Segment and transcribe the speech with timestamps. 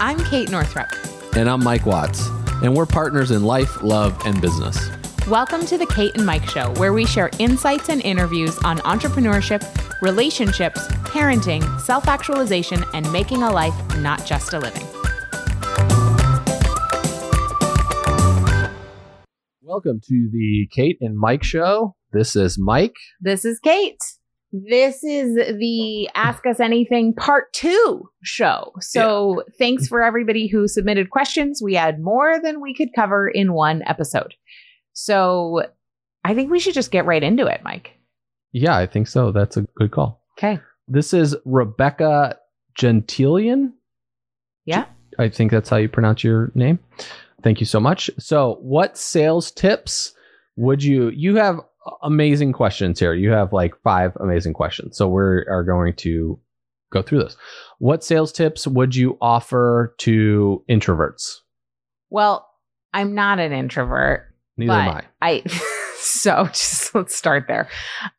[0.00, 0.88] I'm Kate Northrup.
[1.36, 2.26] And I'm Mike Watts.
[2.64, 4.90] And we're partners in life, love, and business.
[5.28, 9.62] Welcome to the Kate and Mike Show, where we share insights and interviews on entrepreneurship,
[10.02, 14.84] relationships, parenting, self actualization, and making a life, not just a living.
[19.62, 21.94] Welcome to the Kate and Mike Show.
[22.12, 22.96] This is Mike.
[23.20, 23.98] This is Kate.
[24.56, 28.72] This is the Ask Us Anything Part 2 show.
[28.80, 29.52] So, yeah.
[29.58, 31.60] thanks for everybody who submitted questions.
[31.60, 34.34] We had more than we could cover in one episode.
[34.92, 35.64] So,
[36.22, 37.94] I think we should just get right into it, Mike.
[38.52, 39.32] Yeah, I think so.
[39.32, 40.22] That's a good call.
[40.38, 40.60] Okay.
[40.86, 42.38] This is Rebecca
[42.76, 43.72] Gentilian.
[44.66, 44.84] Yeah.
[45.18, 46.78] I think that's how you pronounce your name.
[47.42, 48.08] Thank you so much.
[48.20, 50.14] So, what sales tips
[50.54, 51.58] would you you have
[52.02, 53.14] amazing questions here.
[53.14, 54.96] You have like five amazing questions.
[54.96, 56.38] So we are going to
[56.92, 57.36] go through this.
[57.78, 61.40] What sales tips would you offer to introverts?
[62.10, 62.48] Well,
[62.92, 64.32] I'm not an introvert.
[64.56, 65.04] Neither am I.
[65.20, 65.42] I
[65.98, 67.68] so just let's start there.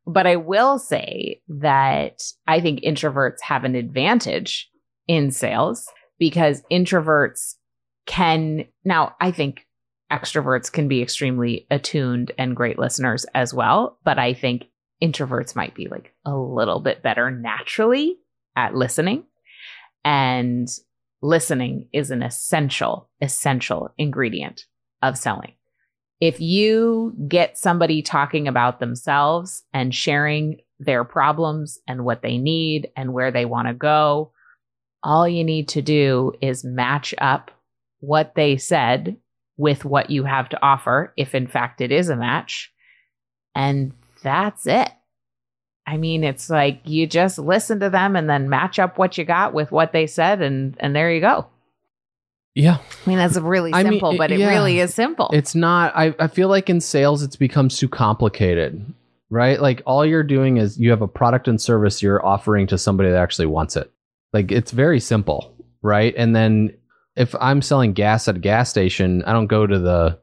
[0.06, 4.70] But I will say that I think introverts have an advantage
[5.08, 5.88] in sales
[6.20, 7.56] because introverts
[8.06, 9.66] can now I think
[10.12, 13.98] extroverts can be extremely attuned and great listeners as well.
[14.04, 14.66] But I think
[15.02, 18.18] introverts might be like a little bit better naturally
[18.56, 19.26] at listening.
[20.04, 20.68] And
[21.22, 24.66] listening is an essential, essential ingredient
[25.02, 25.54] of selling.
[26.22, 32.90] If you get somebody talking about themselves and sharing their problems and what they need
[32.96, 34.32] and where they want to go,
[35.04, 37.52] all you need to do is match up
[38.00, 39.18] what they said
[39.58, 42.72] with what you have to offer, if in fact it is a match.
[43.54, 44.90] And that's it.
[45.88, 49.24] I mean, it's like you just listen to them and then match up what you
[49.24, 51.48] got with what they said, and and there you go.
[52.56, 52.78] Yeah.
[53.06, 54.50] I mean, that's really simple, I mean, but it yeah.
[54.50, 55.30] really is simple.
[55.34, 58.94] It's not, I, I feel like in sales, it's become too complicated,
[59.30, 59.60] right?
[59.60, 63.10] Like all you're doing is you have a product and service you're offering to somebody
[63.10, 63.92] that actually wants it.
[64.32, 66.14] Like it's very simple, right?
[66.16, 66.74] And then
[67.16, 70.20] if I'm selling gas at a gas station, I don't go to the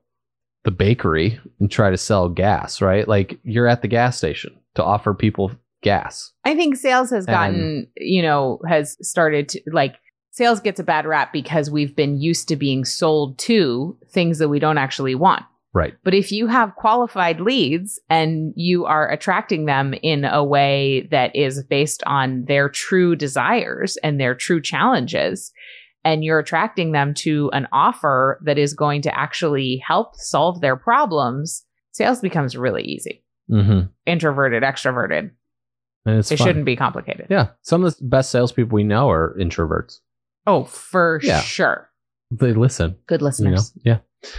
[0.64, 3.08] the bakery and try to sell gas, right?
[3.08, 5.50] Like you're at the gas station to offer people
[5.82, 6.32] gas.
[6.44, 9.96] I think sales has gotten, and, you know, has started to like
[10.30, 14.48] sales gets a bad rap because we've been used to being sold to things that
[14.48, 15.42] we don't actually want.
[15.74, 15.94] Right.
[16.04, 21.34] But if you have qualified leads and you are attracting them in a way that
[21.34, 25.50] is based on their true desires and their true challenges,
[26.04, 30.76] and you're attracting them to an offer that is going to actually help solve their
[30.76, 33.24] problems, sales becomes really easy.
[33.50, 33.86] Mm-hmm.
[34.06, 35.30] Introverted, extroverted.
[36.04, 36.46] And it's it fun.
[36.46, 37.26] shouldn't be complicated.
[37.30, 37.48] Yeah.
[37.62, 39.98] Some of the best salespeople we know are introverts.
[40.46, 41.40] Oh, for yeah.
[41.40, 41.88] sure.
[42.30, 42.96] They listen.
[43.06, 43.72] Good listeners.
[43.76, 44.00] You know?
[44.22, 44.30] Yeah.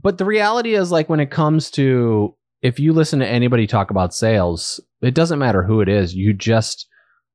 [0.00, 3.90] But the reality is, like, when it comes to if you listen to anybody talk
[3.90, 6.88] about sales, it doesn't matter who it is, you just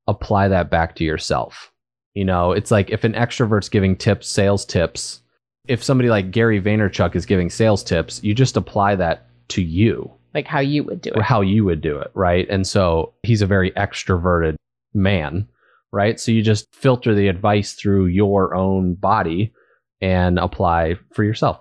[0.08, 1.69] apply that back to yourself
[2.14, 5.22] you know, it's like if an extrovert's giving tips, sales tips,
[5.68, 10.12] if somebody like Gary Vaynerchuk is giving sales tips, you just apply that to you.
[10.34, 11.22] Like how you would do it.
[11.22, 12.48] How you would do it, right?
[12.50, 14.56] And so he's a very extroverted
[14.94, 15.48] man,
[15.92, 16.20] right?
[16.20, 19.54] So you just filter the advice through your own body
[20.02, 21.60] and apply for yourself.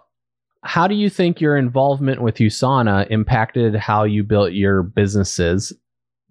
[0.65, 5.73] How do you think your involvement with USANA impacted how you built your businesses,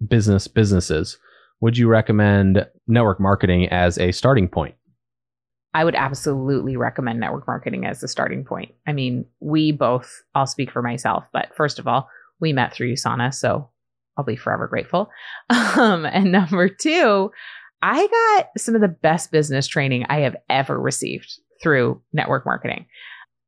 [0.06, 1.18] business businesses?
[1.60, 4.74] Would you recommend network marketing as a starting point?
[5.74, 8.72] I would absolutely recommend network marketing as a starting point.
[8.86, 12.08] I mean, we both, I'll speak for myself, but first of all,
[12.40, 13.68] we met through USANA, so
[14.16, 15.10] I'll be forever grateful.
[15.50, 17.30] Um, and number two,
[17.82, 18.06] I
[18.40, 22.86] got some of the best business training I have ever received through network marketing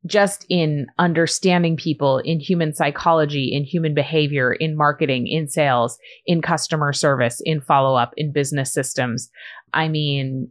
[0.06, 6.40] just in understanding people, in human psychology, in human behavior, in marketing, in sales, in
[6.40, 9.30] customer service, in follow up, in business systems.
[9.74, 10.50] I mean,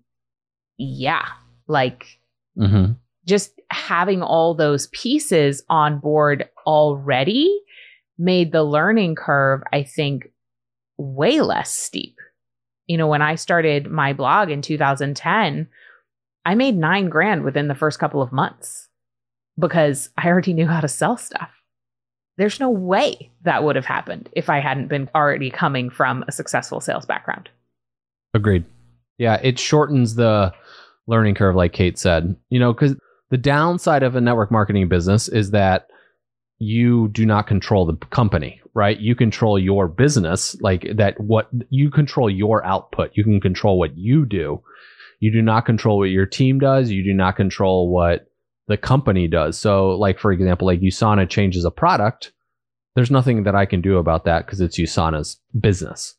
[0.78, 1.26] yeah,
[1.68, 2.20] like
[2.58, 2.94] mm-hmm.
[3.26, 7.60] just having all those pieces on board already
[8.20, 10.28] made the learning curve, I think,
[10.98, 12.16] way less steep.
[12.86, 15.68] You know, when I started my blog in 2010,
[16.46, 18.89] I made nine grand within the first couple of months
[19.60, 21.50] because I already knew how to sell stuff.
[22.38, 26.32] There's no way that would have happened if I hadn't been already coming from a
[26.32, 27.50] successful sales background.
[28.34, 28.64] Agreed.
[29.18, 30.54] Yeah, it shortens the
[31.08, 32.36] learning curve, like Kate said.
[32.50, 32.96] You know, because
[33.30, 35.88] the downside of a network marketing business is that
[36.60, 39.00] you do not control the company, right?
[39.00, 43.12] You control your business, like that, what you control your output.
[43.16, 44.62] You can control what you do
[45.20, 46.90] You do not control what your team does.
[46.92, 48.29] You do not control what
[48.70, 49.60] the company does.
[49.60, 52.32] So, like for example, like USANA changes a product,
[52.96, 56.16] there's nothing that I can do about that because it's USANA's business,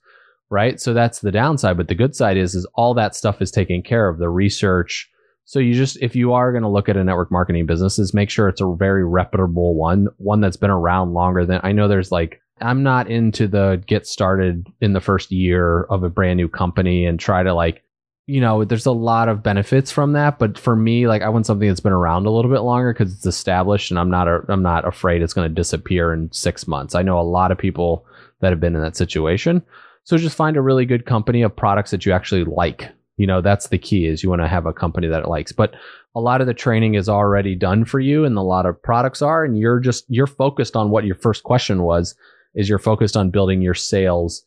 [0.51, 0.81] right?
[0.81, 1.77] So that's the downside.
[1.77, 4.19] But the good side is, is all that stuff is taken care of.
[4.19, 5.09] The research.
[5.45, 8.13] So you just, if you are going to look at a network marketing business, is
[8.13, 11.87] make sure it's a very reputable one, one that's been around longer than I know.
[11.87, 16.37] There's like I'm not into the get started in the first year of a brand
[16.37, 17.85] new company and try to like
[18.31, 21.47] you know, there's a lot of benefits from that, but for me, like I want
[21.47, 24.41] something that's been around a little bit longer because it's established, and I'm not a,
[24.49, 26.95] I'm not afraid it's going to disappear in six months.
[26.95, 28.07] I know a lot of people
[28.39, 29.63] that have been in that situation,
[30.05, 32.89] so just find a really good company of products that you actually like.
[33.17, 35.51] You know, that's the key is you want to have a company that it likes.
[35.51, 35.75] But
[36.15, 39.23] a lot of the training is already done for you, and a lot of products
[39.23, 42.15] are, and you're just you're focused on what your first question was.
[42.55, 44.45] Is you're focused on building your sales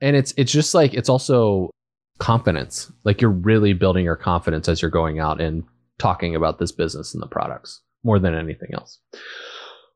[0.00, 1.70] and it's it's just like it's also
[2.18, 2.90] confidence.
[3.04, 5.64] Like you're really building your confidence as you're going out and
[5.98, 9.00] talking about this business and the products more than anything else.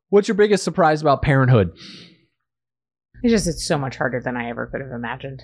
[0.09, 1.73] What's your biggest surprise about parenthood?
[3.23, 5.43] It's just it's so much harder than I ever could have imagined.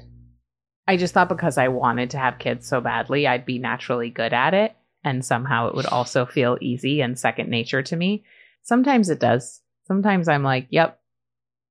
[0.88, 4.32] I just thought because I wanted to have kids so badly, I'd be naturally good
[4.32, 4.74] at it
[5.04, 8.24] and somehow it would also feel easy and second nature to me.
[8.62, 9.60] Sometimes it does.
[9.86, 11.00] Sometimes I'm like, yep,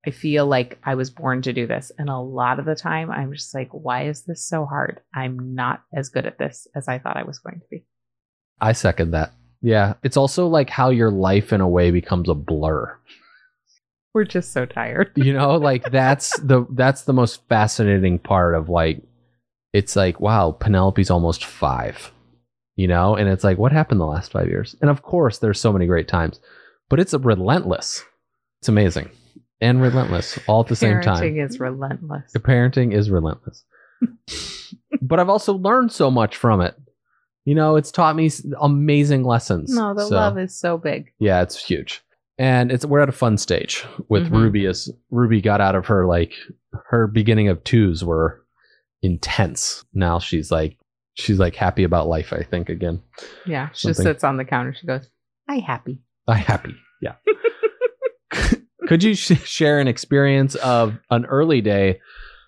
[0.06, 1.92] I feel like I was born to do this.
[1.98, 5.02] And a lot of the time, I'm just like, why is this so hard?
[5.14, 7.86] I'm not as good at this as I thought I was going to be.
[8.62, 9.34] I second that.
[9.62, 9.94] Yeah.
[10.04, 12.96] It's also like how your life, in a way, becomes a blur.
[14.14, 15.12] We're just so tired.
[15.16, 19.02] you know, like that's the that's the most fascinating part of like
[19.74, 22.12] it's like, wow, Penelope's almost five.
[22.78, 24.76] You know, and it's like, what happened the last five years?
[24.82, 26.40] And of course, there's so many great times,
[26.90, 28.04] but it's a relentless.
[28.60, 29.10] It's amazing
[29.62, 31.22] and relentless all at the same time.
[31.22, 32.32] Parenting is relentless.
[32.34, 33.64] The parenting is relentless.
[35.02, 36.76] but I've also learned so much from it.
[37.46, 39.74] You know, it's taught me amazing lessons.
[39.74, 41.12] No, the so, love is so big.
[41.20, 42.02] Yeah, it's huge.
[42.38, 44.36] And it's we're at a fun stage with mm-hmm.
[44.36, 46.34] Ruby as Ruby got out of her like
[46.88, 48.44] her beginning of twos were
[49.02, 49.86] intense.
[49.94, 50.78] Now she's like
[51.14, 53.02] she's like happy about life, I think, again.
[53.46, 53.70] Yeah.
[53.74, 53.94] She Something.
[53.94, 54.76] just sits on the counter.
[54.80, 55.08] She goes,
[55.48, 56.00] I happy.
[56.28, 56.76] I happy.
[57.02, 57.16] Yeah.
[58.88, 62.00] Could you sh- share an experience of an early day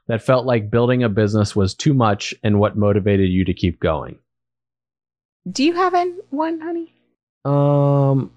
[0.08, 3.80] that felt like building a business was too much and what motivated you to keep
[3.80, 4.20] going?
[5.50, 5.94] Do you have
[6.30, 6.94] one, honey?
[7.46, 8.32] Um,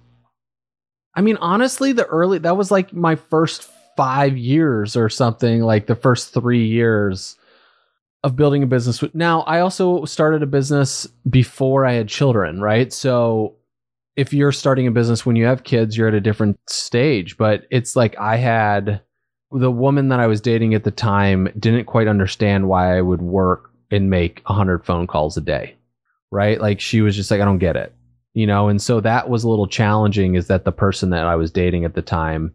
[1.15, 5.87] I mean, honestly, the early that was like my first five years or something, like
[5.87, 7.35] the first three years
[8.23, 9.03] of building a business.
[9.13, 12.93] Now, I also started a business before I had children, right?
[12.93, 13.55] So
[14.15, 17.37] if you're starting a business when you have kids, you're at a different stage.
[17.37, 19.01] But it's like I had
[19.51, 23.21] the woman that I was dating at the time didn't quite understand why I would
[23.21, 25.75] work and make 100 phone calls a day.
[26.31, 26.61] Right.
[26.61, 27.93] Like she was just like, I don't get it.
[28.33, 31.35] You know, and so that was a little challenging is that the person that I
[31.35, 32.53] was dating at the time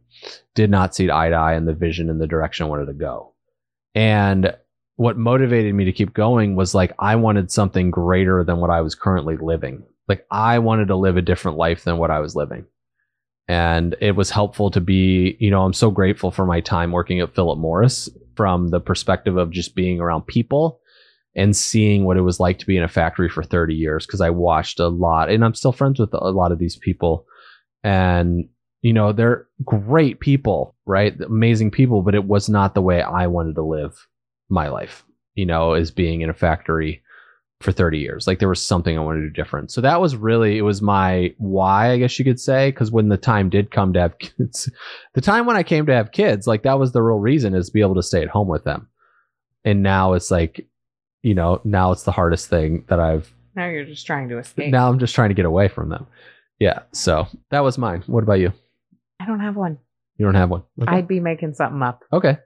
[0.55, 2.95] did not see eye to eye in the vision and the direction I wanted to
[2.95, 3.35] go.
[3.95, 4.57] And
[4.97, 8.81] what motivated me to keep going was like, I wanted something greater than what I
[8.81, 12.37] was currently living like I wanted to live a different life than what I was
[12.37, 12.67] living.
[13.49, 17.21] And it was helpful to be, you know, I'm so grateful for my time working
[17.21, 20.81] at Philip Morris from the perspective of just being around people
[21.37, 24.21] and seeing what it was like to be in a factory for 30 years because
[24.21, 27.27] I watched a lot and I'm still friends with a lot of these people.
[27.85, 28.49] And,
[28.83, 31.19] you know, they're great people, right?
[31.21, 33.95] Amazing people, but it was not the way I wanted to live
[34.49, 37.03] my life, you know, as being in a factory
[37.67, 38.27] for 30 years.
[38.27, 39.73] Like there was something I wanted to do different.
[39.73, 42.71] So that was really, it was my why, I guess you could say.
[42.71, 44.71] Cause when the time did come to have kids,
[45.15, 47.67] the time when I came to have kids, like that was the real reason is
[47.67, 48.89] to be able to stay at home with them.
[49.65, 50.65] And now it's like,
[51.23, 53.35] you know, now it's the hardest thing that I've.
[53.57, 54.71] Now you're just trying to escape.
[54.71, 56.07] Now I'm just trying to get away from them.
[56.61, 56.83] Yeah.
[56.93, 58.05] So that was mine.
[58.07, 58.53] What about you?
[59.19, 59.79] I don't have one.
[60.19, 60.63] You don't have one.
[60.81, 60.97] Okay.
[60.97, 62.05] I'd be making something up.
[62.13, 62.39] Okay.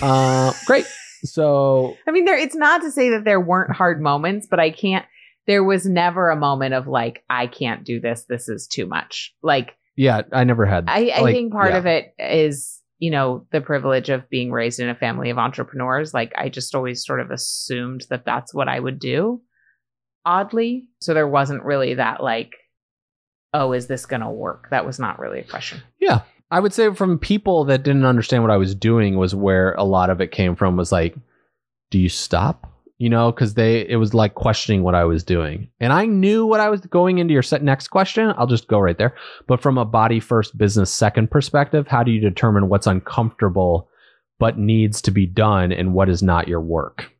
[0.00, 0.86] Uh, great.
[1.26, 2.38] So I mean, there.
[2.38, 5.04] It's not to say that there weren't hard moments, but I can't.
[5.46, 8.24] There was never a moment of like, I can't do this.
[8.28, 9.34] This is too much.
[9.42, 10.86] Like, yeah, I never had.
[10.88, 11.78] I, I like, think part yeah.
[11.78, 16.12] of it is you know the privilege of being raised in a family of entrepreneurs.
[16.14, 19.42] Like, I just always sort of assumed that that's what I would do.
[20.24, 22.56] Oddly, so there wasn't really that like,
[23.54, 24.68] oh, is this going to work?
[24.70, 25.80] That was not really a question.
[26.00, 29.72] Yeah, I would say from people that didn't understand what I was doing was where
[29.74, 31.16] a lot of it came from was like,
[31.90, 32.72] do you stop?
[32.98, 35.68] You know, because they, it was like questioning what I was doing.
[35.80, 38.32] And I knew what I was going into your set next question.
[38.38, 39.14] I'll just go right there.
[39.46, 43.88] But from a body first, business second perspective, how do you determine what's uncomfortable
[44.38, 47.10] but needs to be done and what is not your work?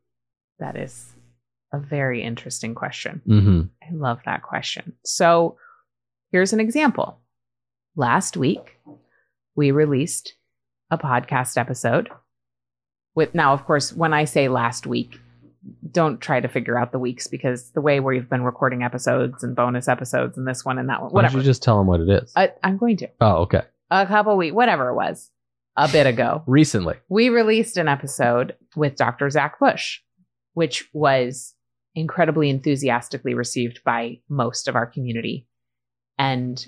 [0.58, 1.12] That is
[1.72, 3.20] a very interesting question.
[3.28, 3.60] Mm-hmm.
[3.82, 4.94] I love that question.
[5.04, 5.58] So
[6.30, 7.18] here's an example.
[7.96, 8.78] Last week,
[9.56, 10.34] we released
[10.90, 12.08] a podcast episode
[13.14, 15.18] with now, of course, when I say last week,
[15.90, 19.56] don't try to figure out the weeks because the way we've been recording episodes and
[19.56, 21.38] bonus episodes and this one and that one, Why don't whatever.
[21.38, 22.32] you just tell them what it is?
[22.36, 23.08] I, I'm going to.
[23.20, 23.62] oh, okay.
[23.90, 25.30] A couple weeks, whatever it was,
[25.76, 26.96] a bit ago, Recently.
[27.08, 29.28] we released an episode with Dr.
[29.30, 30.00] Zach Bush,
[30.54, 31.54] which was
[31.94, 35.48] incredibly enthusiastically received by most of our community
[36.18, 36.64] and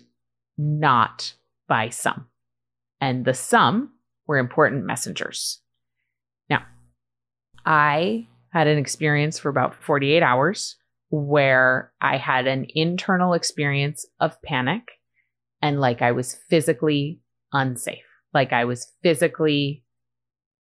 [0.56, 1.34] not
[1.68, 2.26] by some.
[3.00, 3.92] And the some
[4.26, 5.60] were important messengers.
[6.50, 6.62] Now,
[7.64, 10.76] I had an experience for about 48 hours
[11.10, 14.82] where I had an internal experience of panic
[15.62, 17.20] and like I was physically
[17.52, 19.84] unsafe, like I was physically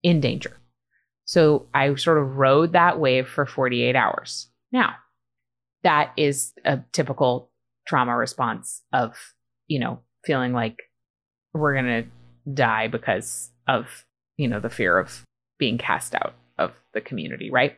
[0.04, 0.58] in danger.
[1.26, 4.50] So I sort of rode that wave for 48 hours.
[4.72, 4.96] Now,
[5.84, 7.52] that is a typical
[7.88, 9.16] trauma response of,
[9.68, 10.78] you know, feeling like
[11.54, 12.10] we're going to
[12.52, 14.06] die because of,
[14.38, 15.24] you know, the fear of
[15.58, 17.78] being cast out of the community, right?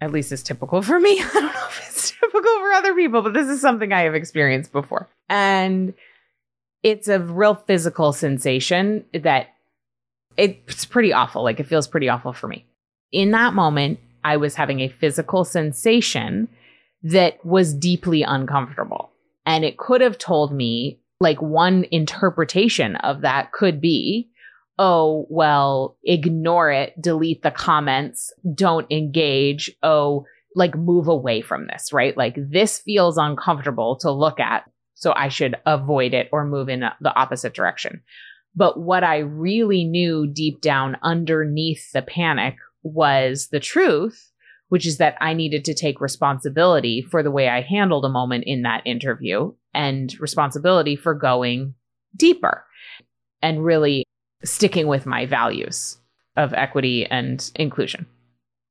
[0.00, 1.20] At least it's typical for me.
[1.22, 4.14] I don't know if it's typical for other people, but this is something I have
[4.14, 5.08] experienced before.
[5.28, 5.94] And
[6.82, 9.48] it's a real physical sensation that
[10.36, 11.42] it's pretty awful.
[11.42, 12.64] Like it feels pretty awful for me.
[13.10, 16.48] In that moment, I was having a physical sensation
[17.02, 19.10] that was deeply uncomfortable.
[19.46, 24.28] And it could have told me, like, one interpretation of that could be,
[24.78, 29.70] oh, well, ignore it, delete the comments, don't engage.
[29.82, 32.16] Oh, like, move away from this, right?
[32.16, 34.64] Like, this feels uncomfortable to look at.
[34.94, 38.02] So I should avoid it or move in the opposite direction.
[38.56, 44.32] But what I really knew deep down underneath the panic was the truth,
[44.68, 48.44] which is that I needed to take responsibility for the way I handled a moment
[48.46, 51.74] in that interview and responsibility for going
[52.16, 52.64] deeper
[53.42, 54.04] and really
[54.44, 55.98] sticking with my values
[56.36, 58.06] of equity and inclusion.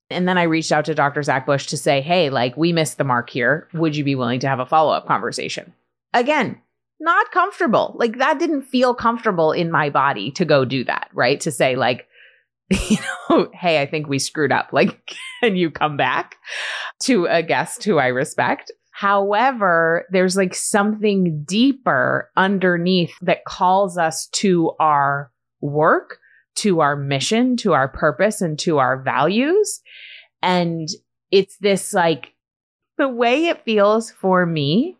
[0.10, 1.22] And then I reached out to Dr.
[1.22, 3.68] Zach Bush to say, hey, like, we missed the mark here.
[3.74, 5.74] Would you be willing to have a follow up conversation?
[6.13, 6.62] Again,
[7.00, 7.94] not comfortable.
[7.98, 11.39] Like that didn't feel comfortable in my body to go do that, right?
[11.42, 12.08] To say like,
[12.90, 12.98] you
[13.30, 14.70] know, hey, I think we screwed up.
[14.72, 16.36] Like, can you come back
[17.02, 18.72] to a guest who I respect?
[18.92, 25.32] However, there's like something deeper underneath that calls us to our
[25.62, 26.18] work,
[26.56, 29.82] to our mission, to our purpose, and to our values.
[30.42, 30.90] And
[31.30, 32.34] it's this like
[32.98, 34.98] the way it feels for me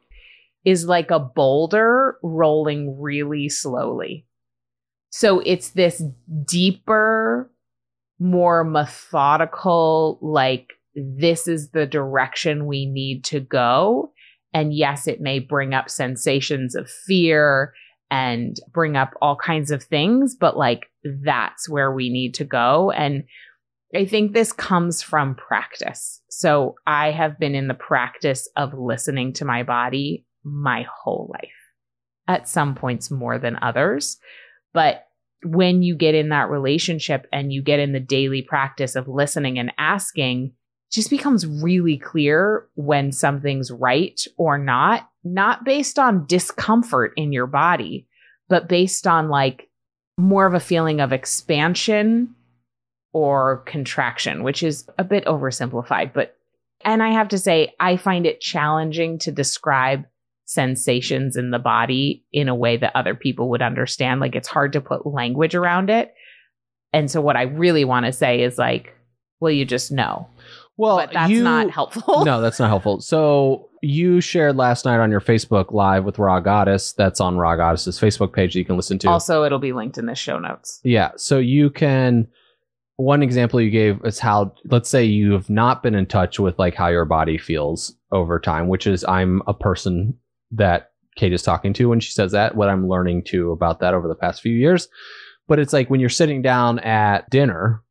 [0.64, 4.26] is like a boulder rolling really slowly.
[5.10, 6.04] So it's this
[6.46, 7.50] deeper,
[8.20, 14.12] more methodical, like, this is the direction we need to go.
[14.54, 17.74] And yes, it may bring up sensations of fear
[18.10, 20.88] and bring up all kinds of things, but like,
[21.24, 22.92] that's where we need to go.
[22.92, 23.26] And
[23.94, 26.22] I think this comes from practice.
[26.30, 31.50] So I have been in the practice of listening to my body my whole life,
[32.28, 34.18] at some points more than others.
[34.74, 35.07] But
[35.44, 39.60] when you get in that relationship and you get in the daily practice of listening
[39.60, 40.54] and asking,
[40.92, 47.48] just becomes really clear when something's right or not, not based on discomfort in your
[47.48, 48.08] body,
[48.48, 49.70] but based on like
[50.18, 52.34] more of a feeling of expansion
[53.14, 56.14] or contraction, which is a bit oversimplified.
[56.14, 56.36] But,
[56.84, 60.06] and I have to say, I find it challenging to describe
[60.48, 64.22] sensations in the body in a way that other people would understand.
[64.22, 66.14] Like it's hard to put language around it.
[66.94, 68.96] And so what I really want to say is like,
[69.42, 70.28] well, you just know.
[70.78, 72.24] Well, but that's you, not helpful.
[72.24, 73.02] no, that's not helpful.
[73.02, 76.94] So you shared last night on your Facebook live with Raw Goddess.
[76.94, 79.10] That's on Raw Goddess's Facebook page that you can listen to.
[79.10, 80.80] Also, it'll be linked in the show notes.
[80.84, 81.12] Yeah.
[81.18, 82.28] So you can.
[82.96, 86.58] One example you gave is how, let's say you have not been in touch with
[86.58, 90.18] like how your body feels over time, which is I'm a person
[90.52, 93.94] that Kate is talking to when she says that, what I'm learning too about that
[93.94, 94.88] over the past few years.
[95.48, 97.82] But it's like when you're sitting down at dinner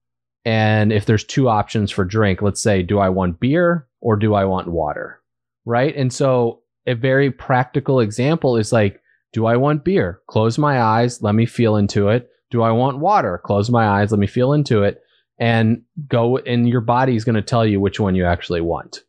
[0.44, 4.34] and if there's two options for drink, let's say, do I want beer or do
[4.34, 5.20] I want water?
[5.64, 5.94] Right.
[5.96, 9.00] And so a very practical example is like,
[9.32, 10.20] do I want beer?
[10.28, 12.30] Close my eyes, let me feel into it.
[12.50, 13.40] Do I want water?
[13.44, 15.02] Close my eyes, let me feel into it.
[15.38, 19.02] And go, and your body is going to tell you which one you actually want.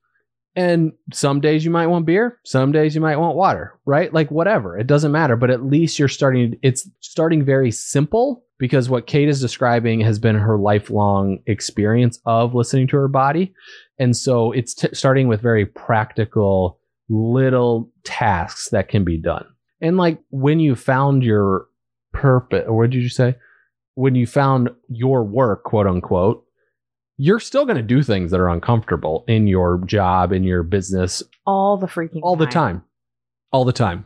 [0.58, 4.12] And some days you might want beer, some days you might want water, right?
[4.12, 5.36] Like whatever, it doesn't matter.
[5.36, 10.18] But at least you're starting, it's starting very simple because what Kate is describing has
[10.18, 13.54] been her lifelong experience of listening to her body.
[14.00, 19.46] And so it's t- starting with very practical little tasks that can be done.
[19.80, 21.68] And like when you found your
[22.14, 23.36] purpose, or what did you say?
[23.94, 26.47] When you found your work, quote unquote,
[27.18, 31.24] you're still going to do things that are uncomfortable in your job, in your business,
[31.46, 32.84] all the freaking all the time.
[33.52, 34.06] All the time.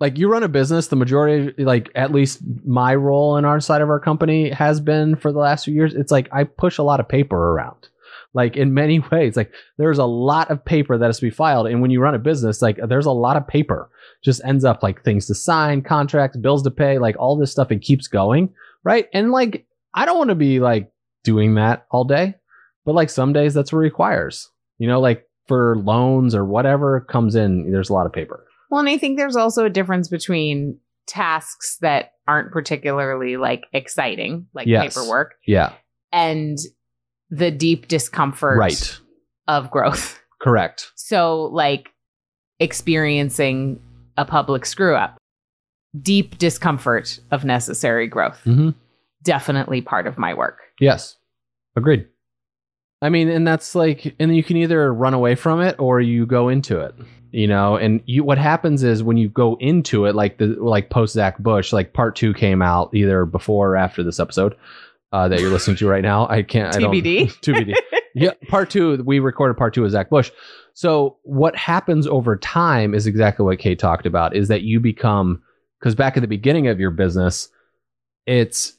[0.00, 3.82] Like you run a business, the majority, like at least my role in our side
[3.82, 5.94] of our company has been for the last few years.
[5.94, 7.88] It's like I push a lot of paper around
[8.34, 11.66] like in many ways like there's a lot of paper that has to be filed
[11.66, 13.90] and when you run a business like there's a lot of paper
[14.22, 17.72] just ends up like things to sign contracts bills to pay like all this stuff
[17.72, 18.52] it keeps going
[18.84, 20.90] right and like i don't want to be like
[21.24, 22.34] doing that all day
[22.84, 27.34] but like some days that's what requires you know like for loans or whatever comes
[27.34, 30.78] in there's a lot of paper well and i think there's also a difference between
[31.06, 34.94] tasks that aren't particularly like exciting like Yes.
[34.94, 35.72] paperwork yeah
[36.12, 36.58] and
[37.30, 38.98] the deep discomfort right
[39.48, 41.90] of growth correct So, like
[42.60, 43.80] experiencing
[44.16, 45.18] a public screw up,
[46.00, 48.70] deep discomfort of necessary growth, mm-hmm.
[49.22, 50.58] definitely part of my work.
[50.78, 51.16] Yes.
[51.76, 52.06] Agreed.
[53.02, 56.26] I mean, and that's like, and you can either run away from it or you
[56.26, 56.94] go into it,
[57.32, 57.76] you know.
[57.76, 61.38] And you, what happens is when you go into it, like the like post Zach
[61.38, 64.54] Bush, like part two came out either before or after this episode
[65.12, 66.28] uh, that you're listening to right now.
[66.28, 66.74] I can't.
[66.74, 67.26] I don't, TBD.
[67.42, 67.74] TBD.
[68.14, 69.02] yeah, part two.
[69.04, 70.30] We recorded part two with Zach Bush.
[70.74, 74.36] So what happens over time is exactly what Kate talked about.
[74.36, 75.42] Is that you become
[75.78, 77.48] because back at the beginning of your business,
[78.26, 78.74] it's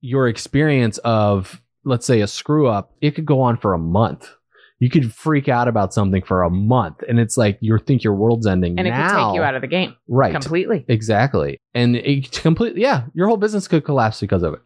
[0.00, 2.92] your experience of let's say a screw up.
[3.00, 4.28] It could go on for a month.
[4.78, 8.14] You could freak out about something for a month, and it's like you think your
[8.14, 8.78] world's ending.
[8.78, 10.86] and it could take you out of the game right completely.
[10.88, 11.58] Exactly.
[11.74, 14.60] And it completely, yeah, your whole business could collapse because of it.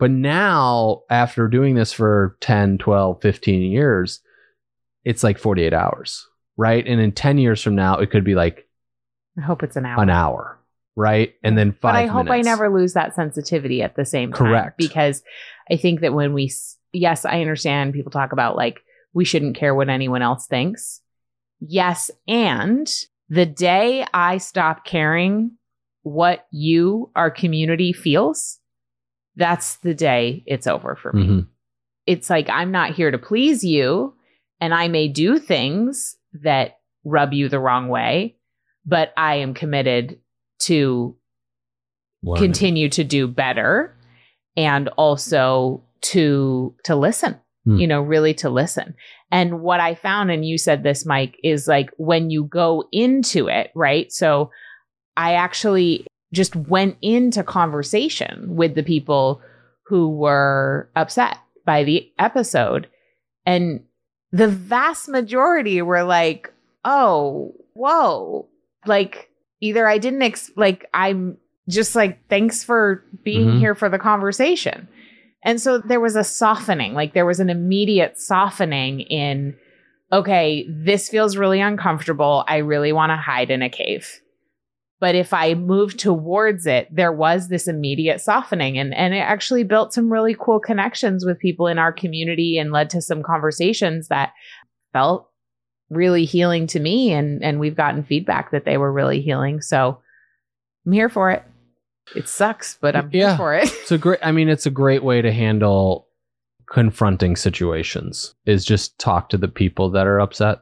[0.00, 4.20] But now, after doing this for 10, 12, 15 years,
[5.04, 6.26] it's like 48 hours,
[6.56, 6.84] right?
[6.84, 8.66] And in 10 years from now, it could be like
[9.38, 10.02] I hope it's an hour.
[10.02, 10.58] an hour,
[10.96, 11.34] right?
[11.42, 14.46] And then five but I hope I never lose that sensitivity at the same time.
[14.46, 14.78] Correct.
[14.78, 15.22] Because
[15.70, 16.52] I think that when we,
[16.92, 18.80] yes, I understand people talk about like,
[19.14, 21.00] we shouldn't care what anyone else thinks.
[21.60, 22.10] Yes.
[22.26, 22.90] And
[23.28, 25.52] the day I stop caring
[26.02, 28.58] what you, our community feels,
[29.36, 31.26] that's the day it's over for me.
[31.26, 31.46] Mhm.
[32.06, 34.14] It's like, I'm not here to please you.
[34.60, 38.36] And I may do things that rub you the wrong way,
[38.84, 40.18] but I am committed
[40.62, 41.16] to
[42.36, 43.96] continue to do better
[44.56, 47.76] and also to to listen Hmm.
[47.76, 48.94] you know really to listen.
[49.30, 53.48] And what i found and you said this mike is like when you go into
[53.48, 54.12] it right?
[54.12, 54.50] So
[55.16, 59.40] i actually just went into conversation with the people
[59.86, 62.88] who were upset by the episode.
[63.44, 63.84] And
[64.32, 66.52] the vast majority were like
[66.84, 68.48] oh whoa.
[68.86, 69.28] Like
[69.62, 73.58] either i didn't ex- like i'm just like thanks for being Mhm.
[73.60, 74.88] here for the conversation.
[75.44, 79.56] And so there was a softening like there was an immediate softening in
[80.12, 82.44] okay this feels really uncomfortable.
[82.48, 84.20] I really want to hide in a cave.
[85.00, 88.76] But if i moved towards it there was this immediate softening.
[88.78, 92.72] And and it actually built some really cool connections with people in our community and
[92.72, 94.32] led to some conversations that
[94.92, 95.28] felt
[95.92, 100.00] really healing to me and and we've gotten feedback that they were really healing so
[100.86, 101.42] i'm here for it
[102.16, 103.28] it sucks but i'm Yeah.
[103.28, 104.18] here for it It's a great.
[104.22, 106.06] I mean, it's a great way to handle
[106.70, 108.34] confronting situations.
[108.46, 110.60] Is just talk to the people that are upset.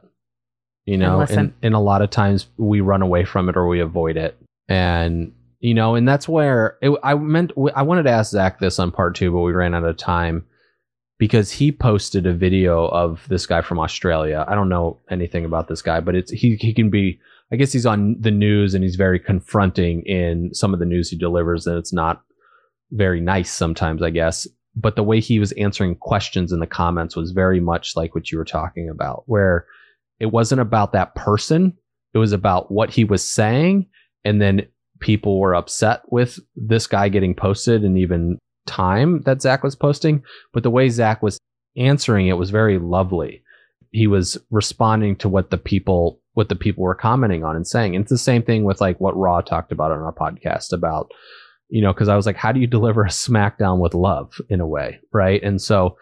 [0.85, 1.39] You know, listen.
[1.39, 4.37] and, and a lot of times we run away from it or we avoid it,
[4.67, 7.51] and you know, and that's where it, I meant.
[7.75, 10.45] I wanted to ask Zach this on part two, but we ran out of time
[11.21, 14.43] because he posted a video of this guy from Australia.
[14.47, 17.19] I don't know anything about this guy, but it's he he can be.
[17.51, 21.11] I guess he's on the news and he's very confronting in some of the news
[21.11, 22.23] he delivers, and it's not
[22.89, 24.47] very nice sometimes, I guess.
[24.75, 28.31] But the way he was answering questions in the comments was very much like what
[28.31, 29.67] you were talking about, where
[30.19, 31.77] it wasn't about that person,
[32.15, 33.85] it was about what he was saying.
[34.25, 34.65] And then
[35.01, 40.23] people were upset with this guy getting posted and even time that Zach was posting.
[40.53, 41.39] But the way Zach was
[41.77, 43.43] answering it was very lovely.
[43.91, 47.93] He was responding to what the people what the people were commenting on and saying.
[47.93, 51.11] And it's the same thing with like what Raw talked about on our podcast about
[51.71, 54.59] you know, because I was like, how do you deliver a SmackDown with love in
[54.59, 55.41] a way, right?
[55.41, 55.97] And so,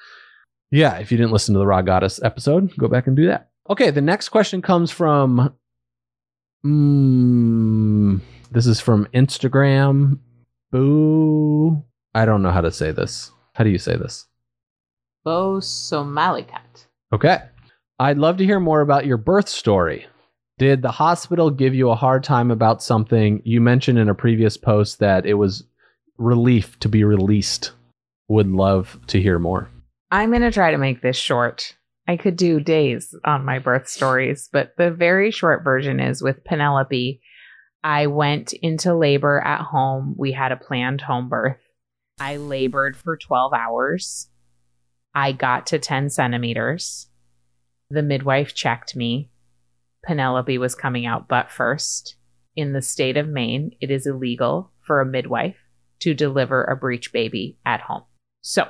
[0.71, 3.49] yeah, if you didn't listen to the Raw Goddess episode, go back and do that.
[3.69, 5.53] Okay, the next question comes from,
[6.65, 8.19] mm,
[8.51, 10.19] this is from Instagram.
[10.71, 13.31] Boo I don't know how to say this.
[13.53, 14.25] How do you say this?
[15.25, 16.87] Bosomalicat.
[17.13, 17.39] Okay.
[17.99, 20.05] I'd love to hear more about your birth story.
[20.57, 23.41] Did the hospital give you a hard time about something?
[23.45, 25.63] You mentioned in a previous post that it was
[26.17, 27.71] relief to be released.
[28.27, 29.69] Would love to hear more.
[30.11, 31.75] I'm going to try to make this short.
[32.07, 36.43] I could do days on my birth stories, but the very short version is with
[36.43, 37.21] Penelope.
[37.83, 40.15] I went into labor at home.
[40.17, 41.57] We had a planned home birth.
[42.19, 44.29] I labored for 12 hours.
[45.15, 47.07] I got to 10 centimeters.
[47.89, 49.31] The midwife checked me.
[50.05, 52.15] Penelope was coming out butt first.
[52.55, 55.57] In the state of Maine, it is illegal for a midwife
[55.99, 58.03] to deliver a breech baby at home.
[58.41, 58.67] So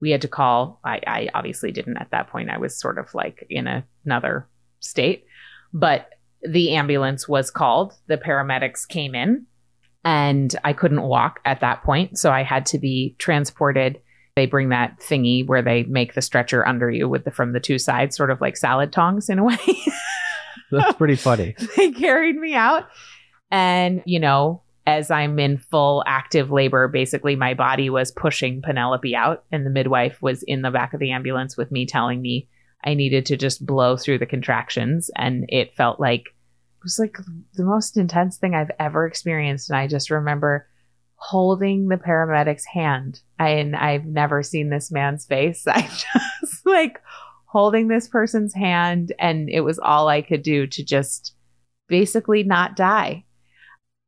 [0.00, 0.80] we had to call.
[0.84, 2.50] I, I obviously didn't at that point.
[2.50, 4.48] I was sort of like in a, another
[4.80, 5.24] state,
[5.72, 6.10] but
[6.42, 7.94] the ambulance was called.
[8.06, 9.46] The paramedics came in
[10.04, 12.18] and I couldn't walk at that point.
[12.18, 14.00] So I had to be transported.
[14.36, 17.60] They bring that thingy where they make the stretcher under you with the from the
[17.60, 19.56] two sides, sort of like salad tongs in a way.
[20.70, 21.56] That's pretty funny.
[21.76, 22.88] they carried me out.
[23.50, 29.14] And, you know, as I'm in full active labor, basically my body was pushing Penelope
[29.14, 32.48] out, and the midwife was in the back of the ambulance with me telling me
[32.84, 35.10] I needed to just blow through the contractions.
[35.16, 36.34] And it felt like
[36.88, 37.18] was like
[37.54, 39.68] the most intense thing I've ever experienced.
[39.68, 40.66] And I just remember
[41.16, 43.20] holding the paramedic's hand.
[43.38, 45.66] and I've never seen this man's face.
[45.66, 47.02] I just like
[47.44, 51.34] holding this person's hand, and it was all I could do to just
[51.88, 53.24] basically not die.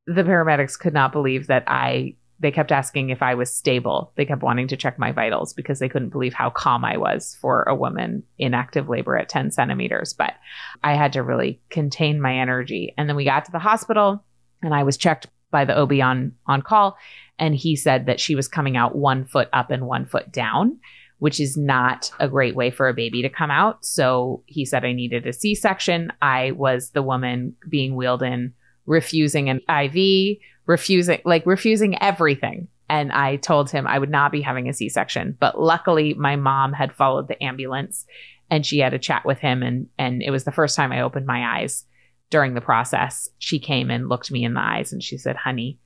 [0.06, 4.12] The paramedics could not believe that I they kept asking if I was stable.
[4.16, 7.36] They kept wanting to check my vitals because they couldn't believe how calm I was
[7.40, 10.14] for a woman in active labor at 10 centimeters.
[10.14, 10.34] But
[10.82, 12.94] I had to really contain my energy.
[12.96, 14.24] And then we got to the hospital
[14.62, 16.96] and I was checked by the OB on, on call.
[17.38, 20.78] And he said that she was coming out one foot up and one foot down,
[21.18, 23.84] which is not a great way for a baby to come out.
[23.84, 26.10] So he said I needed a C section.
[26.22, 28.54] I was the woman being wheeled in,
[28.86, 30.38] refusing an IV,
[30.70, 35.36] refusing like refusing everything and I told him I would not be having a C-section.
[35.38, 38.06] But luckily my mom had followed the ambulance
[38.50, 41.00] and she had a chat with him and and it was the first time I
[41.00, 41.84] opened my eyes
[42.30, 43.28] during the process.
[43.38, 45.80] She came and looked me in the eyes and she said, "Honey,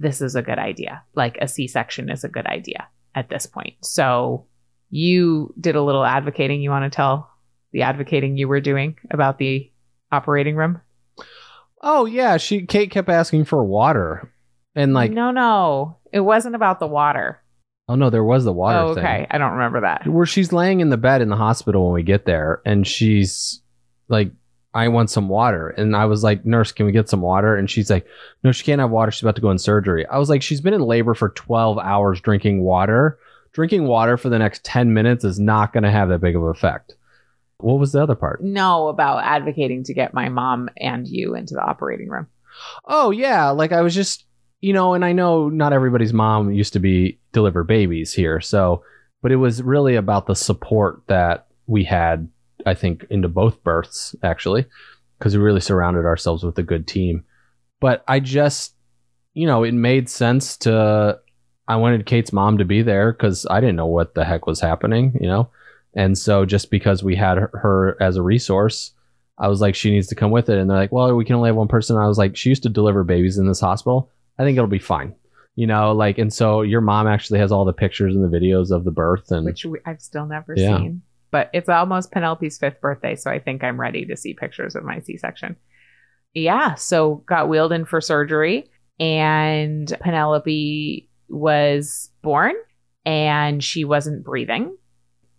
[0.00, 1.02] this is a good idea.
[1.14, 4.46] Like a C-section is a good idea at this point." So
[4.90, 6.60] you did a little advocating.
[6.60, 7.30] You want to tell
[7.70, 9.70] the advocating you were doing about the
[10.10, 10.80] operating room?
[11.82, 14.32] Oh yeah, she Kate kept asking for water,
[14.74, 17.40] and like no, no, it wasn't about the water.
[17.88, 19.04] oh no, there was the water oh, thing.
[19.04, 20.06] okay, I don't remember that.
[20.06, 23.60] Where she's laying in the bed in the hospital when we get there, and she's
[24.08, 24.32] like,
[24.74, 27.70] "I want some water," and I was like, "Nurse, can we get some water?" And
[27.70, 28.06] she's like,
[28.42, 29.10] "No, she can't have water.
[29.10, 31.78] She's about to go in surgery." I was like, "She's been in labor for twelve
[31.78, 33.18] hours drinking water.
[33.52, 36.42] Drinking water for the next ten minutes is not going to have that big of
[36.42, 36.94] an effect."
[37.58, 38.42] What was the other part?
[38.42, 42.28] No, about advocating to get my mom and you into the operating room.
[42.84, 44.24] Oh yeah, like I was just
[44.60, 48.82] you know, and I know not everybody's mom used to be deliver babies here, so
[49.22, 52.28] but it was really about the support that we had,
[52.66, 54.66] I think, into both births actually,
[55.18, 57.24] because we really surrounded ourselves with a good team.
[57.80, 58.74] But I just,
[59.34, 61.18] you know, it made sense to.
[61.66, 64.60] I wanted Kate's mom to be there because I didn't know what the heck was
[64.60, 65.50] happening, you know,
[65.94, 68.92] and so just because we had her, her as a resource,
[69.38, 70.58] I was like, she needs to come with it.
[70.58, 71.96] And they're like, well, we can only have one person.
[71.96, 74.10] I was like, she used to deliver babies in this hospital.
[74.38, 75.14] I think it'll be fine.
[75.54, 78.70] You know, like, and so your mom actually has all the pictures and the videos
[78.70, 80.78] of the birth and which we, I've still never Yeah.
[80.78, 81.02] seen.
[81.30, 84.82] But it's almost Penelope's fifth birthday, so I think I'm ready to see pictures of
[84.84, 85.56] my C-section.
[86.32, 92.54] Yeah, so got wheeled in for surgery, and Penelope was born,
[93.04, 94.74] and she wasn't breathing,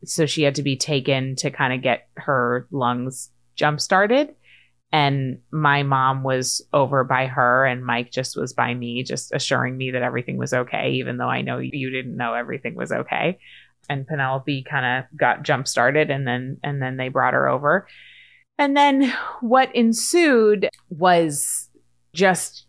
[0.05, 4.35] so she had to be taken to kind of get her lungs jump started.
[4.91, 9.77] And my mom was over by her, and Mike just was by me, just assuring
[9.77, 13.37] me that everything was okay, even though I know you didn't know everything was okay
[13.89, 17.87] and Penelope kind of got jump started and then and then they brought her over.
[18.57, 21.69] And then what ensued was
[22.13, 22.65] just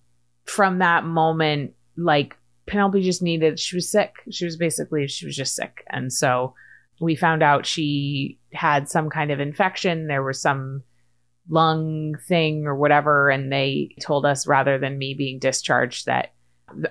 [0.47, 4.15] from that moment like Penelope just needed she was sick.
[4.31, 5.85] She was basically she was just sick.
[5.91, 6.55] And so
[7.01, 10.07] we found out she had some kind of infection.
[10.07, 10.83] There was some
[11.49, 16.33] lung thing or whatever and they told us rather than me being discharged that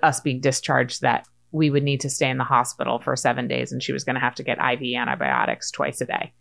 [0.04, 3.72] us being discharged that we would need to stay in the hospital for seven days
[3.72, 6.34] and she was going to have to get IV antibiotics twice a day,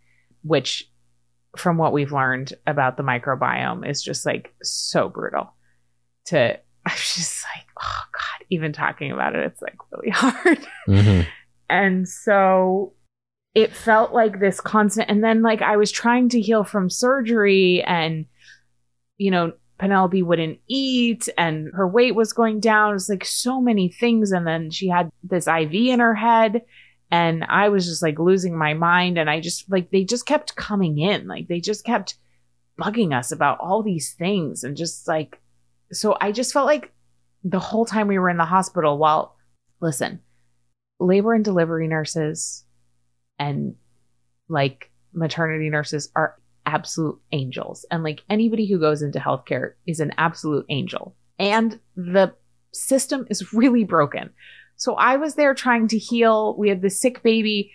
[0.43, 0.89] which,
[1.57, 5.51] from what we've learned about the microbiome, is just like so brutal
[6.25, 10.67] to I was just like, oh God, even talking about it, it's like really hard.
[10.85, 11.21] hmm
[11.69, 12.93] And so
[13.55, 15.09] it felt like this constant.
[15.09, 18.25] And then, like, I was trying to heal from surgery, and,
[19.17, 22.91] you know, Penelope wouldn't eat, and her weight was going down.
[22.91, 24.31] It was like so many things.
[24.31, 26.63] And then she had this IV in her head.
[27.11, 29.17] And I was just like losing my mind.
[29.17, 31.27] And I just, like, they just kept coming in.
[31.27, 32.15] Like, they just kept
[32.79, 34.63] bugging us about all these things.
[34.65, 35.39] And just like,
[35.91, 36.91] so I just felt like
[37.43, 39.37] the whole time we were in the hospital, while,
[39.79, 40.19] listen,
[40.99, 42.65] labor and delivery nurses
[43.39, 43.75] and
[44.49, 47.85] like maternity nurses are absolute angels.
[47.89, 51.15] And like anybody who goes into healthcare is an absolute angel.
[51.39, 52.33] And the
[52.73, 54.29] system is really broken.
[54.75, 56.55] So I was there trying to heal.
[56.57, 57.71] We had the sick baby.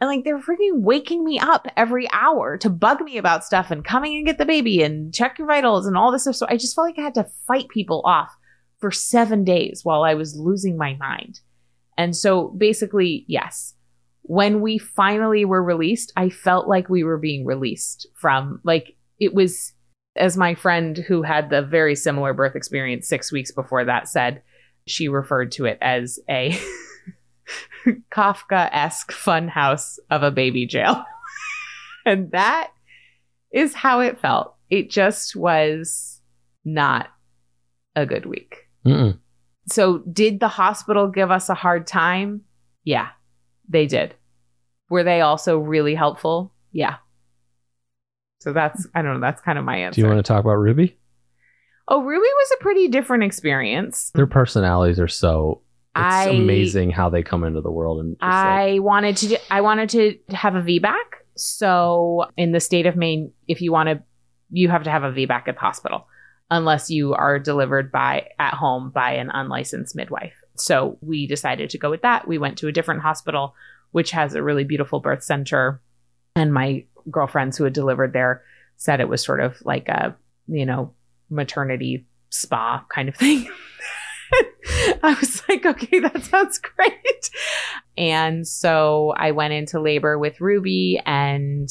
[0.00, 3.84] And like they're freaking waking me up every hour to bug me about stuff and
[3.84, 6.36] coming and get the baby and check your vitals and all this stuff.
[6.36, 8.34] So I just felt like I had to fight people off
[8.78, 11.40] for seven days while I was losing my mind.
[11.96, 13.74] And so basically, yes,
[14.28, 19.32] when we finally were released, I felt like we were being released from like it
[19.32, 19.72] was
[20.16, 24.42] as my friend who had the very similar birth experience six weeks before that said,
[24.86, 26.58] she referred to it as a
[28.12, 31.02] Kafka esque funhouse of a baby jail.
[32.06, 32.70] and that
[33.50, 34.54] is how it felt.
[34.68, 36.20] It just was
[36.66, 37.08] not
[37.96, 38.68] a good week.
[38.86, 39.18] Mm-mm.
[39.70, 42.42] So, did the hospital give us a hard time?
[42.84, 43.08] Yeah,
[43.68, 44.14] they did.
[44.88, 46.52] Were they also really helpful?
[46.72, 46.96] Yeah.
[48.40, 49.20] So that's I don't know.
[49.20, 49.96] That's kind of my answer.
[49.96, 50.96] Do you want to talk about Ruby?
[51.88, 54.10] oh, Ruby was a pretty different experience.
[54.14, 55.62] Their personalities are so.
[55.96, 59.38] It's I- amazing how they come into the world and just like, I wanted to.
[59.50, 60.94] I wanted to have a VBAC.
[61.34, 64.02] So in the state of Maine, if you want to,
[64.50, 66.06] you have to have a VBAC at the hospital,
[66.50, 70.34] unless you are delivered by at home by an unlicensed midwife.
[70.60, 72.28] So we decided to go with that.
[72.28, 73.54] We went to a different hospital,
[73.92, 75.80] which has a really beautiful birth center,
[76.36, 78.42] and my girlfriends who had delivered there
[78.76, 80.16] said it was sort of like a
[80.46, 80.92] you know
[81.30, 83.48] maternity spa kind of thing.
[85.02, 87.30] I was like, okay, that sounds great.
[87.96, 91.68] And so I went into labor with Ruby and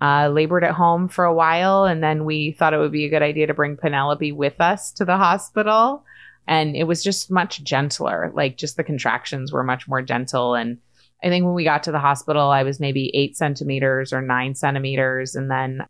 [0.00, 1.84] uh, labored at home for a while.
[1.84, 4.92] And then we thought it would be a good idea to bring Penelope with us
[4.92, 6.04] to the hospital.
[6.48, 8.32] And it was just much gentler.
[8.34, 10.54] Like, just the contractions were much more gentle.
[10.54, 10.78] And
[11.22, 14.54] I think when we got to the hospital, I was maybe eight centimeters or nine
[14.54, 15.34] centimeters.
[15.34, 15.86] And then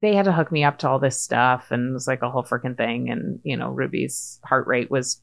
[0.00, 2.30] they had to hook me up to all this stuff and it was like a
[2.30, 3.10] whole freaking thing.
[3.10, 5.20] And, you know, Ruby's heart rate was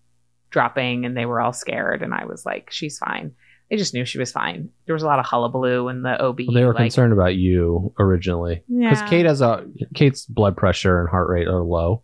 [0.50, 2.02] dropping and they were all scared.
[2.02, 3.32] And I was like, she's fine.
[3.70, 4.70] They just knew she was fine.
[4.86, 6.42] There was a lot of hullabaloo in the OB.
[6.48, 9.10] Well, they were like, concerned about you originally because Yeah.
[9.10, 12.04] Kate has a Kate's blood pressure and heart rate are low,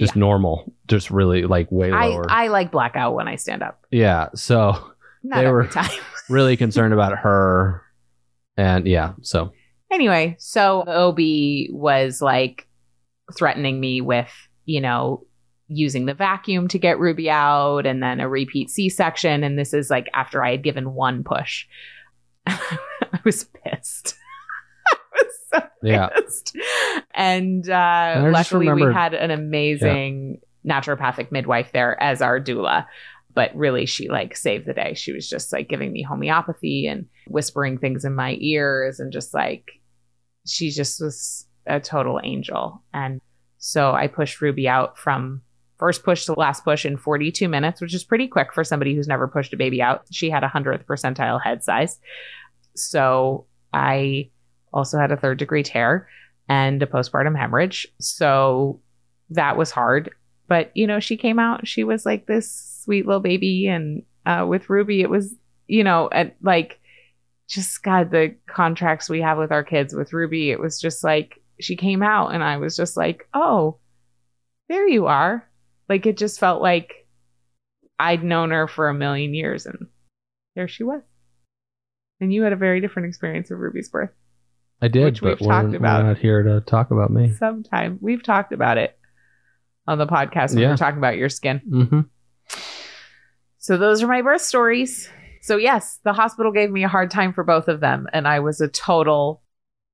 [0.00, 2.28] just normal, just really like way lower.
[2.28, 3.84] I I like blackout when I stand up.
[3.90, 5.68] yeah, so Not They were-
[6.28, 7.82] really concerned about her,
[8.56, 9.52] and yeah, so
[9.92, 11.18] anyway, so OB
[11.70, 12.66] was like
[13.36, 14.30] threatening me with,
[14.64, 15.24] you know,
[15.68, 19.44] using the vacuum to get Ruby out and then a repeat C section.
[19.44, 21.66] And this is like after I had given one push.
[22.46, 24.14] I was pissed.
[25.52, 26.08] So Yeah.
[26.08, 26.56] pissed.
[27.14, 32.86] And uh, just luckily, we had an amazing naturopathic midwife there as our doula.
[33.32, 34.94] But really, she like saved the day.
[34.94, 39.32] She was just like giving me homeopathy and whispering things in my ears and just
[39.32, 39.70] like,
[40.46, 42.82] she just was a total angel.
[42.92, 43.20] And
[43.58, 45.42] so I pushed Ruby out from
[45.78, 49.08] first push to last push in 42 minutes, which is pretty quick for somebody who's
[49.08, 50.04] never pushed a baby out.
[50.10, 51.98] She had a 100th percentile head size.
[52.74, 54.30] So I
[54.72, 56.08] also had a third degree tear
[56.48, 57.86] and a postpartum hemorrhage.
[58.00, 58.80] So
[59.30, 60.10] that was hard.
[60.48, 63.68] But, you know, she came out, she was like this sweet little baby.
[63.68, 65.34] And uh, with Ruby, it was,
[65.68, 66.80] you know, at like,
[67.48, 71.42] just God, the contracts we have with our kids with Ruby, it was just like
[71.60, 73.78] she came out and I was just like, oh,
[74.68, 75.48] there you are.
[75.88, 77.08] Like it just felt like
[77.98, 79.88] I'd known her for a million years and
[80.54, 81.02] there she was.
[82.20, 84.10] And you had a very different experience of Ruby's birth.
[84.82, 86.02] I did, Which but we've we're, talked about.
[86.02, 87.34] we're not here to talk about me.
[87.34, 88.98] Sometime we've talked about it
[89.86, 90.70] on the podcast when we Yeah.
[90.70, 91.58] were talking about your skin.
[91.58, 92.00] hmm
[93.58, 95.08] So those are my birth stories.
[95.42, 98.40] So yes, the hospital gave me a hard time for both of them, and I
[98.40, 99.42] was a total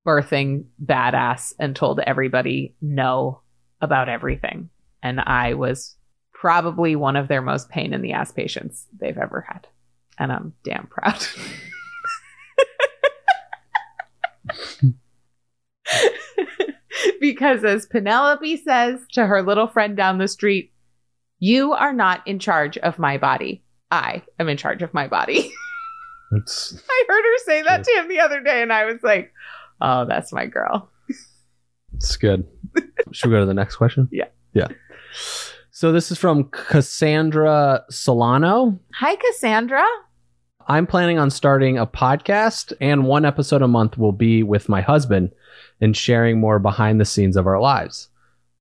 [0.07, 3.41] birthing badass and told everybody no
[3.81, 4.71] about everything.
[5.03, 5.97] And I was
[6.33, 9.67] probably one of their most pain in the ass patients they've ever had.
[10.19, 11.25] And I'm damn proud.
[17.21, 20.73] because as Penelope says to her little friend down the street,
[21.39, 23.63] You are not in charge of my body.
[23.91, 25.53] I am in charge of my body.
[26.33, 29.33] I heard her say that to him the other day, and I was like,
[29.81, 30.91] oh, that's my girl.
[31.95, 32.45] it's good.
[33.13, 34.09] Should we go to the next question?
[34.13, 34.27] Yeah.
[34.53, 34.69] Yeah.
[35.71, 38.79] So this is from Cassandra Solano.
[38.95, 39.85] Hi, Cassandra.
[40.69, 44.81] I'm planning on starting a podcast, and one episode a month will be with my
[44.81, 45.31] husband
[45.81, 48.09] and sharing more behind the scenes of our lives.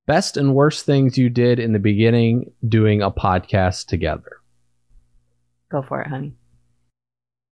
[0.05, 4.33] Best and worst things you did in the beginning doing a podcast together.
[5.71, 6.35] Go for it, honey.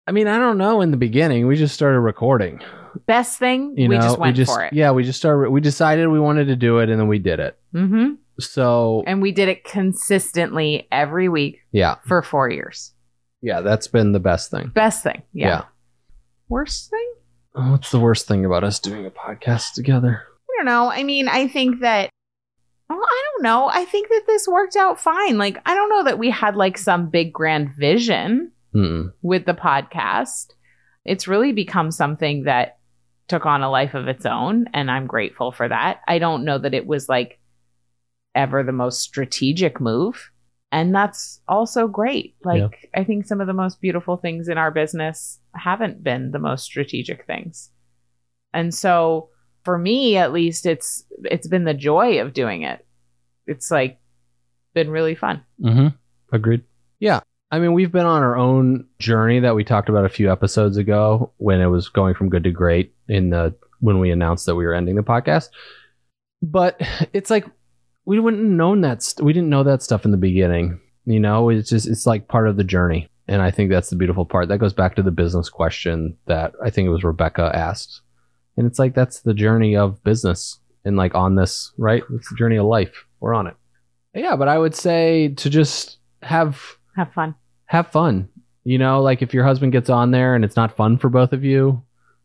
[0.07, 1.47] I mean, I don't know in the beginning.
[1.47, 2.61] We just started recording.
[3.07, 4.75] Best thing, You we know, just went we just, for it.
[4.75, 5.49] Yeah, we just started.
[5.49, 7.59] We decided we wanted to do it, and then we did it.
[7.73, 12.93] hmm So And we did it consistently every week yeah, for four years.
[13.43, 14.69] Yeah, that's been the best thing.
[14.69, 15.23] Best thing.
[15.33, 15.49] Yeah.
[15.49, 15.65] Yeah.
[16.49, 17.13] Worst thing?
[17.55, 20.23] Oh, What's the worst thing about us doing a podcast together?
[20.25, 20.91] I don't know.
[20.91, 22.09] I mean, I think that,
[22.89, 23.69] well, I don't know.
[23.69, 25.39] I think that this worked out fine.
[25.39, 29.13] Like, I don't know that we had like some big grand vision Mm-mm.
[29.23, 30.53] with the podcast.
[31.05, 32.79] It's really become something that
[33.29, 34.67] took on a life of its own.
[34.73, 36.01] And I'm grateful for that.
[36.07, 37.39] I don't know that it was like
[38.35, 40.31] ever the most strategic move.
[40.73, 42.35] And that's also great.
[42.45, 46.39] Like, I think some of the most beautiful things in our business haven't been the
[46.39, 47.71] most strategic things.
[48.55, 49.29] And so
[49.65, 52.85] for me, at least, it's it's been the joy of doing it.
[53.47, 54.01] It's like
[54.75, 55.45] been really fun.
[55.63, 55.89] Mm-hmm.
[56.35, 56.63] Agreed.
[57.01, 57.21] Yeah.
[57.51, 60.79] I mean, we've been on our own journey that we talked about a few episodes
[60.79, 64.55] ago when it was going from good to great in the when we announced that
[64.55, 65.51] we were ending the podcast.
[66.41, 66.81] But
[67.13, 67.47] it's like
[68.05, 70.81] we wouldn't have known that st- we didn't know that stuff in the beginning.
[71.05, 73.09] You know, it's just it's like part of the journey.
[73.29, 74.49] And I think that's the beautiful part.
[74.49, 78.01] That goes back to the business question that I think it was Rebecca asked.
[78.57, 82.03] And it's like that's the journey of business and like on this, right?
[82.13, 83.05] It's the journey of life.
[83.21, 83.55] We're on it.
[84.15, 86.61] Yeah, but I would say to just have
[86.97, 87.35] Have fun.
[87.67, 88.29] have fun.
[88.65, 91.33] You know, like if your husband gets on there and it's not fun for both
[91.33, 91.83] of you,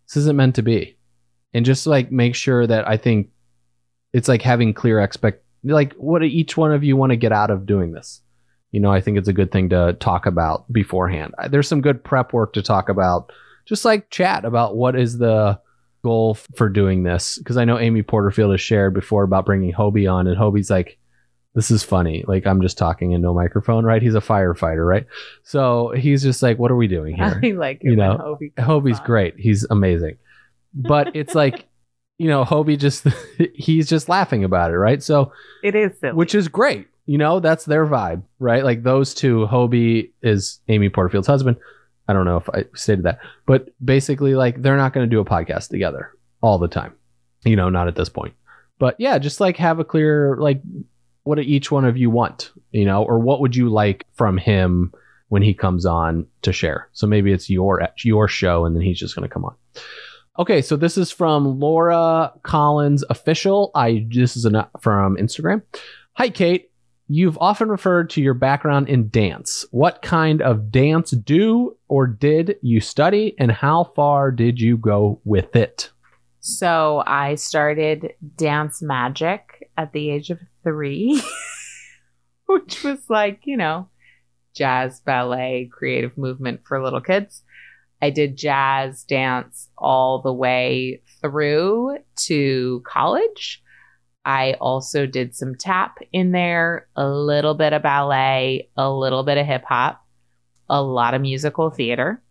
[0.07, 0.97] this isn't meant to be.
[1.53, 3.29] And just like make sure that I think
[4.13, 7.31] it's like having clear expect like what do each one of you want to get
[7.31, 8.21] out of doing this.
[8.71, 11.33] You know, I think it's a good thing to talk about beforehand.
[11.49, 13.31] There's some good prep work to talk about.
[13.65, 15.59] Just like chat about what is the
[16.03, 20.11] goal for doing this because I know Amy Porterfield has shared before about bringing Hobie
[20.11, 20.97] on and Hobie's like
[21.53, 22.23] this is funny.
[22.27, 24.01] Like I'm just talking into a microphone, right?
[24.01, 25.07] He's a firefighter, right?
[25.41, 27.41] So he's just like, what are we doing here?
[27.43, 29.05] I like You know, Hobie Hobie's on.
[29.05, 29.35] great.
[29.39, 30.17] He's amazing.
[30.75, 31.66] But it's like,
[32.17, 33.05] you know, Hobie just
[33.55, 35.01] he's just laughing about it, right?
[35.03, 35.31] So
[35.63, 36.13] It is silly.
[36.13, 36.87] which is great.
[37.05, 38.63] You know, that's their vibe, right?
[38.63, 41.57] Like those two, Hobie is Amy Porterfield's husband.
[42.09, 45.19] I don't know if I stated that, but basically, like they're not going to do
[45.19, 46.93] a podcast together all the time.
[47.45, 48.33] You know, not at this point.
[48.79, 50.61] But yeah, just like have a clear like
[51.23, 54.37] what do each one of you want, you know, or what would you like from
[54.37, 54.93] him
[55.29, 56.87] when he comes on to share?
[56.93, 59.55] So maybe it's your your show, and then he's just going to come on.
[60.39, 63.71] Okay, so this is from Laura Collins official.
[63.73, 65.63] I this is an, from Instagram.
[66.13, 66.69] Hi, Kate.
[67.07, 69.65] You've often referred to your background in dance.
[69.71, 75.19] What kind of dance do or did you study, and how far did you go
[75.23, 75.89] with it?
[76.39, 81.19] So I started dance magic at the age of three,
[82.45, 83.89] which was like, you know,
[84.53, 87.41] jazz, ballet, creative movement for little kids.
[88.01, 93.63] I did jazz dance all the way through to college.
[94.23, 99.37] I also did some tap in there, a little bit of ballet, a little bit
[99.37, 100.05] of hip hop,
[100.69, 102.21] a lot of musical theater.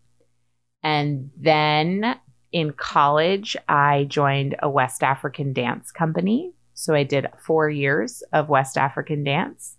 [0.83, 2.15] And then
[2.51, 6.53] in college, I joined a West African dance company.
[6.75, 9.75] So I did four years of West African dance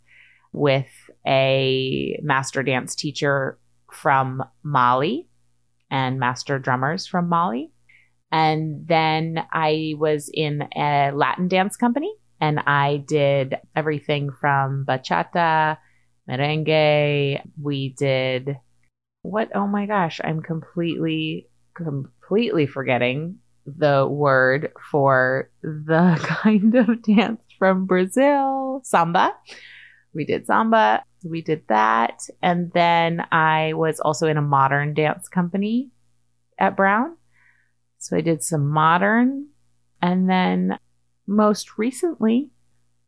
[0.53, 0.88] with
[1.27, 3.59] a master dance teacher
[3.92, 5.27] from Mali
[5.90, 7.70] and master drummers from Mali.
[8.31, 15.79] And then I was in a Latin dance company and I did everything from bachata,
[16.29, 17.42] merengue.
[17.61, 18.59] We did
[19.22, 19.51] what?
[19.55, 27.87] Oh my gosh, I'm completely completely forgetting the word for the kind of dance from
[27.87, 29.35] Brazil samba.
[30.15, 32.23] We did samba, we did that.
[32.42, 35.90] And then I was also in a modern dance company
[36.58, 37.16] at Brown.
[37.98, 39.48] So I did some modern.
[40.00, 40.79] And then
[41.27, 42.50] most recently,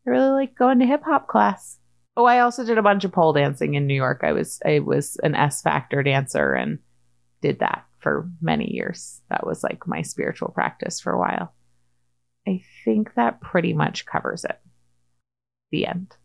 [0.05, 1.79] I really like going to hip hop class.
[2.17, 4.21] Oh, I also did a bunch of pole dancing in New York.
[4.23, 6.79] I was I was an S Factor dancer and
[7.41, 9.21] did that for many years.
[9.29, 11.53] That was like my spiritual practice for a while.
[12.47, 14.59] I think that pretty much covers it.
[15.71, 16.15] The end.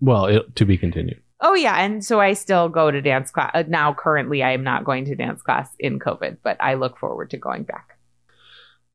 [0.00, 1.20] Well, it, to be continued.
[1.40, 3.50] Oh yeah, and so I still go to dance class.
[3.54, 6.98] Uh, now currently I am not going to dance class in COVID, but I look
[6.98, 7.96] forward to going back.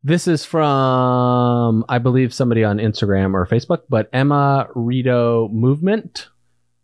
[0.03, 6.29] This is from, I believe, somebody on Instagram or Facebook, but Emma Rito Movement.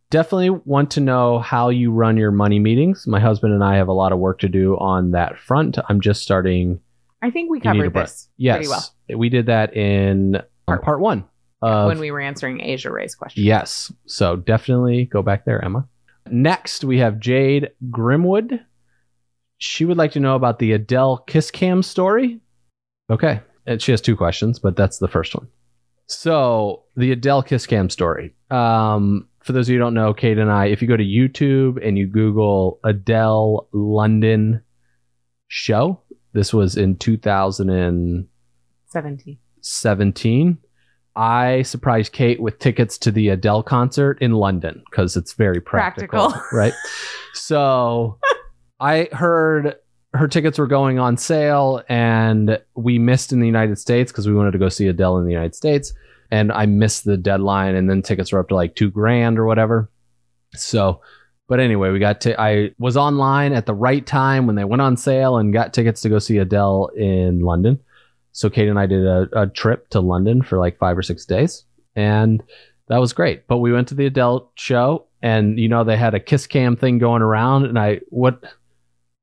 [0.09, 3.05] Definitely want to know how you run your money meetings.
[3.07, 5.77] My husband and I have a lot of work to do on that front.
[5.87, 6.81] I'm just starting.
[7.21, 8.83] I think we You need a covered this Yes, pretty well
[9.15, 11.25] we did that in Part- part, one.
[11.61, 13.43] Of, when we were answering Asia Ray's question.
[13.43, 13.91] Yes.
[14.07, 15.87] So definitely go back there, Emma.
[16.29, 18.59] Next, we have Jade Grimwood.
[19.57, 22.39] She would like to know about the Adele Kiss Cam story.
[23.11, 23.41] Okay.
[23.67, 25.47] And she has two questions, but that's the first one.
[26.07, 28.33] So, the Adele Kiss Cam story.
[28.49, 31.03] Um, for those of you who don't know, Kate and I, if you go to
[31.03, 34.61] YouTube and you Google Adele London
[35.47, 36.01] show,
[36.33, 39.37] this was in 2017.
[39.61, 40.57] 17
[41.15, 46.29] i surprised kate with tickets to the adele concert in london because it's very practical,
[46.29, 46.57] Practical.
[46.57, 46.73] right?
[47.33, 48.17] So
[48.79, 49.75] i heard
[50.13, 54.33] her tickets were going on sale and we missed in the united states because we
[54.33, 55.93] wanted to go see adele in the united states.
[56.31, 59.45] And i missed the deadline and then tickets were up to like two grand or
[59.45, 59.89] whatever.
[60.55, 61.01] So
[61.51, 64.81] but anyway we got to i was online at the right time when they went
[64.81, 67.77] on sale and got tickets to go see adele in london
[68.31, 71.25] so Kate and I did a, a trip to London for like five or six
[71.25, 71.65] days,
[71.95, 72.41] and
[72.87, 73.47] that was great.
[73.47, 76.75] But we went to the Adele show, and you know they had a kiss cam
[76.75, 78.43] thing going around, and I what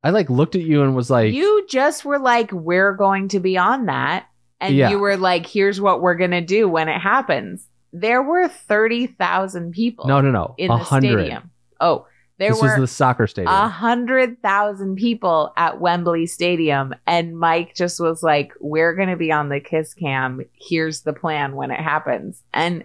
[0.03, 3.41] I like looked at you and was like, you just were like, we're going to
[3.41, 4.27] be on that.
[4.61, 4.91] And Yeah.
[4.91, 7.67] you were like, here's what we're going to do when it happens.
[7.93, 11.51] There were 30,000 people no, no, no, in a the stadium.
[11.81, 12.07] Oh,
[12.39, 13.53] there This were was the soccer stadium.
[13.53, 19.33] a hundred thousand people at Wembley Stadium, and Mike just was like, "We're gonna be
[19.33, 20.43] on the kiss cam.
[20.53, 22.85] Here's the plan when it happens." And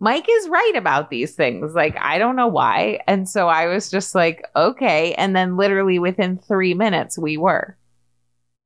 [0.00, 1.74] Mike is right about these things.
[1.74, 3.00] Like, I don't know why.
[3.08, 5.12] And so I was just like, okay.
[5.14, 7.76] And then literally within three minutes, we were.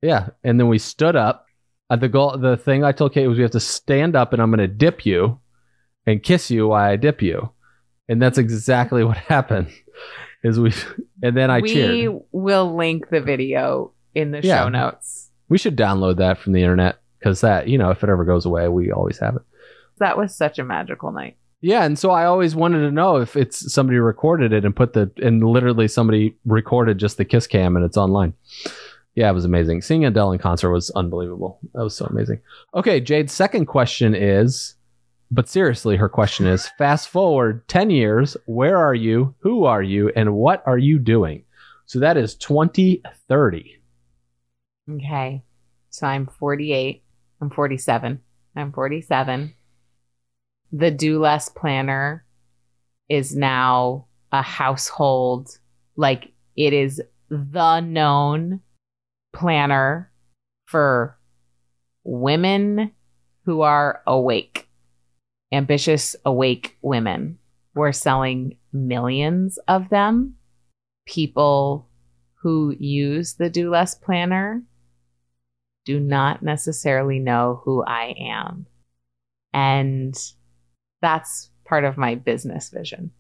[0.02, 1.46] Yeah, and then we stood up.
[1.88, 4.42] At the goal, the thing I told Kate was we have to stand up, and
[4.42, 5.38] I'm going to dip you
[6.06, 7.50] and kiss you while I dip you,
[8.08, 9.70] and that's exactly what happened.
[10.42, 10.72] Is we,
[11.22, 12.20] and then I we cheered.
[12.32, 14.64] will link the video in the Yeah.
[14.64, 15.30] show notes.
[15.48, 18.44] We should download that from the internet because that, you know, if it ever goes
[18.46, 19.42] away, we always have it.
[19.98, 21.36] That was such a magical night.
[21.60, 24.94] Yeah, and so I always wanted to know if it's somebody recorded it and put
[24.94, 28.32] the and literally somebody recorded just the kiss cam and it's online.
[29.14, 29.82] Yeah, it was amazing.
[29.82, 31.60] Seeing Adele in concert was unbelievable.
[31.74, 32.40] That was so amazing.
[32.74, 34.74] Okay, Jade's second question is,
[35.32, 39.34] but seriously, her question is: Fast forward ten years, where are you?
[39.40, 40.12] Who are you?
[40.14, 41.44] And what are you doing?
[41.86, 43.82] So that is twenty thirty.
[44.90, 45.42] Okay.
[45.90, 47.04] So I'm 48.
[47.40, 48.20] I'm 47.
[48.56, 49.54] I'm 47.
[50.72, 52.24] The Do Less Planner
[53.08, 55.58] is now a household,
[55.96, 58.60] like it is the known
[59.34, 60.10] planner
[60.64, 61.18] for
[62.04, 62.92] women
[63.44, 64.68] who are awake,
[65.52, 67.38] ambitious, awake women.
[67.74, 70.36] We're selling millions of them.
[71.06, 71.88] People
[72.42, 74.62] who use the Do Less Planner
[75.84, 78.66] do not necessarily know who I am.
[79.52, 80.16] And
[81.00, 83.10] that's part of my business vision.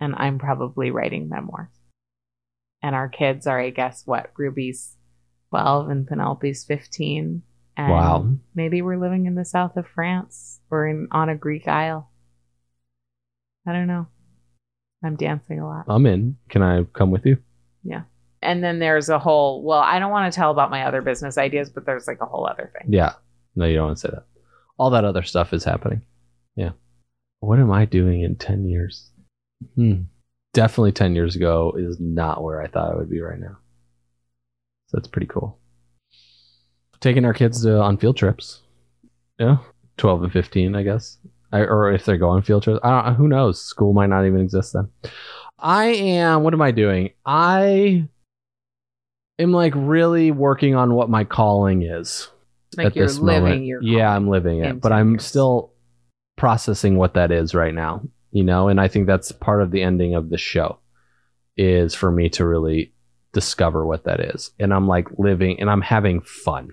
[0.00, 1.70] And I'm probably writing memoirs.
[2.82, 4.30] And our kids are, I guess, what?
[4.36, 4.96] Ruby's
[5.50, 7.42] 12 and Penelope's 15.
[7.76, 8.28] And Wow.
[8.54, 12.10] maybe we're living in the south of France or in, on a Greek isle.
[13.66, 14.06] I don't know.
[15.04, 15.84] I'm dancing a lot.
[15.88, 16.36] I'm in.
[16.48, 17.36] Can I come with you?
[17.84, 18.02] Yeah.
[18.42, 21.36] And then there's a whole, well, I don't want to tell about my other business
[21.36, 22.92] ideas, but there's like a whole other thing.
[22.92, 23.14] Yeah.
[23.54, 24.24] No, you don't want to say that.
[24.78, 26.02] All that other stuff is happening.
[26.54, 26.70] Yeah.
[27.40, 29.10] What am I doing in 10 years?
[29.74, 30.02] Hmm.
[30.52, 33.58] Definitely 10 years ago is not where I thought I would be right now.
[34.88, 35.58] So that's pretty cool.
[37.00, 38.62] Taking our kids to, on field trips.
[39.38, 39.58] Yeah.
[39.98, 41.18] 12 and 15, I guess.
[41.52, 42.80] I, or if they're going field trips.
[42.82, 43.62] I don't, who knows?
[43.62, 44.88] School might not even exist then.
[45.58, 47.10] I am, what am I doing?
[47.24, 48.08] I
[49.38, 52.28] am like really working on what my calling is
[52.76, 53.84] Like at you're this living moment.
[53.84, 55.72] yeah i'm living it but i'm still
[56.36, 59.82] processing what that is right now you know and i think that's part of the
[59.82, 60.78] ending of the show
[61.58, 62.94] is for me to really
[63.34, 66.70] discover what that is and i'm like living and i'm having fun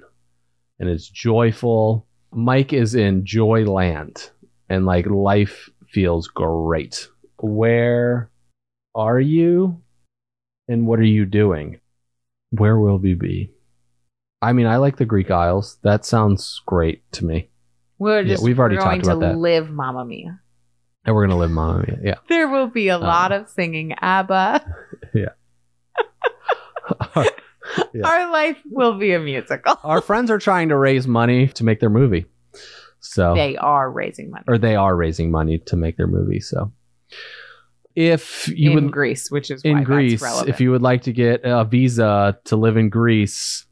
[0.80, 4.30] and it's joyful mike is in joyland
[4.70, 7.08] and like life feels great
[7.40, 8.30] where
[8.96, 9.82] are you
[10.68, 11.80] and what are you doing
[12.52, 13.50] where will we be
[14.42, 15.78] I mean, I like the Greek Isles.
[15.84, 17.50] That sounds great to me.
[17.98, 19.38] We're Yeah, just we've already going talked about to that.
[19.38, 20.42] live Mamma Mia.
[21.06, 21.98] And we're gonna live Mamma Mia.
[22.04, 22.16] Yeah.
[22.28, 24.66] There will be a Uh, lot of singing ABBA.
[25.14, 25.30] Yeah.
[28.04, 29.80] Our life will be a musical.
[29.84, 32.26] Our friends are trying to raise money to make their movie.
[33.00, 36.40] So They are raising money or they are raising money to make their movie.
[36.40, 36.72] So
[37.96, 41.42] if you in would Greece, which is in Greece, if you would like to get
[41.44, 43.66] a visa to live in Greece,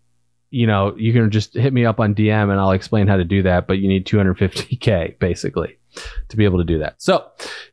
[0.49, 3.23] you know, you can just hit me up on DM and I'll explain how to
[3.23, 3.67] do that.
[3.67, 5.77] But you need 250K basically
[6.29, 7.01] to be able to do that.
[7.01, 7.25] So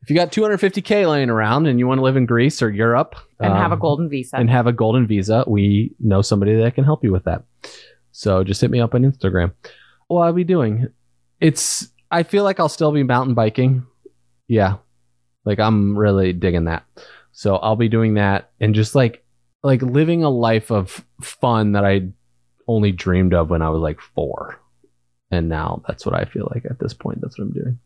[0.03, 3.16] if you got 250K laying around and you want to live in Greece or Europe
[3.41, 4.37] and have a um, golden visa.
[4.37, 7.45] and have a golden visa, we know somebody that can help you with that.
[8.12, 9.53] So just hit me up on Instagram.
[10.09, 10.89] What I'll be doing,
[11.41, 13.87] it's I feel like I'll still be mountain biking.
[14.49, 14.77] Yeah.
[15.45, 16.85] Like I'm really digging that.
[17.33, 19.25] So I'll be doing that and just like
[19.62, 22.09] like living a life of fun that I
[22.66, 24.61] only dreamed of when I was like 4.
[25.31, 27.21] And now that's what I feel like at this point.
[27.21, 27.79] That's what I'm doing.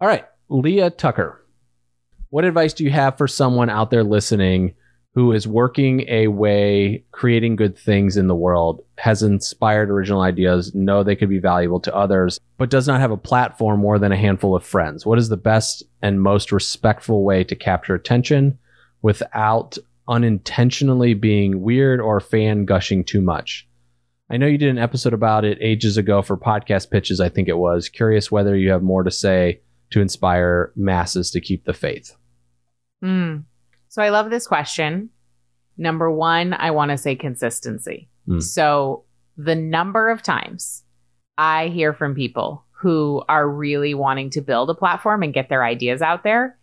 [0.00, 1.44] All right, Leah Tucker.
[2.30, 4.74] What advice do you have for someone out there listening
[5.14, 10.72] who is working a way creating good things in the world, has inspired original ideas,
[10.72, 14.12] know they could be valuable to others, but does not have a platform more than
[14.12, 15.04] a handful of friends?
[15.04, 18.56] What is the best and most respectful way to capture attention
[19.02, 23.66] without unintentionally being weird or fan gushing too much?
[24.30, 27.48] I know you did an episode about it ages ago for podcast pitches, I think
[27.48, 27.88] it was.
[27.88, 32.14] Curious whether you have more to say to inspire masses to keep the faith.
[33.02, 33.44] Mm.
[33.88, 35.10] So I love this question.
[35.76, 38.08] Number one, I want to say consistency.
[38.28, 38.42] Mm.
[38.42, 39.04] So
[39.36, 40.84] the number of times
[41.38, 45.64] I hear from people who are really wanting to build a platform and get their
[45.64, 46.58] ideas out there,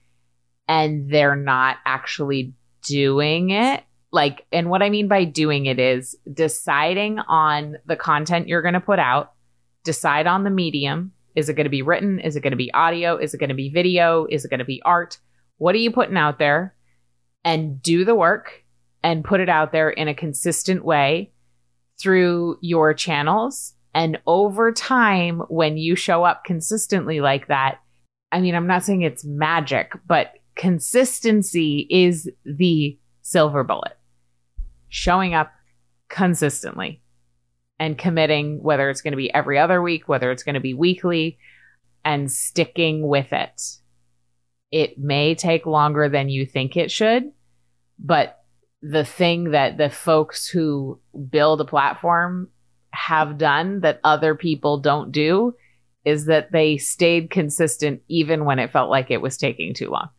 [0.68, 2.54] and they're not actually
[2.86, 3.84] doing it.
[4.12, 8.76] Like, and what I mean by doing it is deciding on the content you're going
[8.76, 9.34] to put out,
[9.84, 11.12] decide on the medium.
[11.36, 12.20] Is it going to be written?
[12.20, 13.18] Is it going to be audio?
[13.18, 14.26] Is it going to be video?
[14.30, 15.20] Is it going to be art?
[15.58, 16.76] What are you putting out there?
[17.44, 18.64] And do the work
[19.04, 21.32] and put it out there in a consistent way
[22.00, 23.74] through your channels.
[23.94, 27.80] And over time, when you show up consistently like that,
[28.32, 33.98] I mean, I'm not saying it's magic, but consistency is the silver bullet.
[34.90, 35.52] Showing up
[36.10, 37.02] consistently
[37.80, 40.74] and committing, whether it's going to be every other week, whether it's going to be
[40.74, 41.38] weekly,
[42.04, 43.62] and sticking with it.
[44.72, 47.32] It may take longer than you think it should,
[48.00, 48.40] but
[48.82, 51.00] the thing that the folks who
[51.30, 52.50] build a platform
[52.92, 55.56] have done that other people don't do
[56.06, 60.10] is that they stayed consistent even when it felt like it was taking too long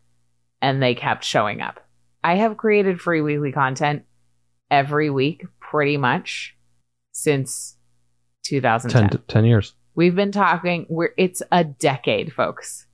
[0.61, 1.81] and they kept showing up.
[2.25, 4.03] I have created free weekly content
[4.69, 6.56] every week pretty much
[7.17, 7.79] since
[8.45, 9.09] 2010.
[9.09, 9.73] 10, 10 years.
[9.95, 12.87] We've been talking, we're, it's a decade, folks.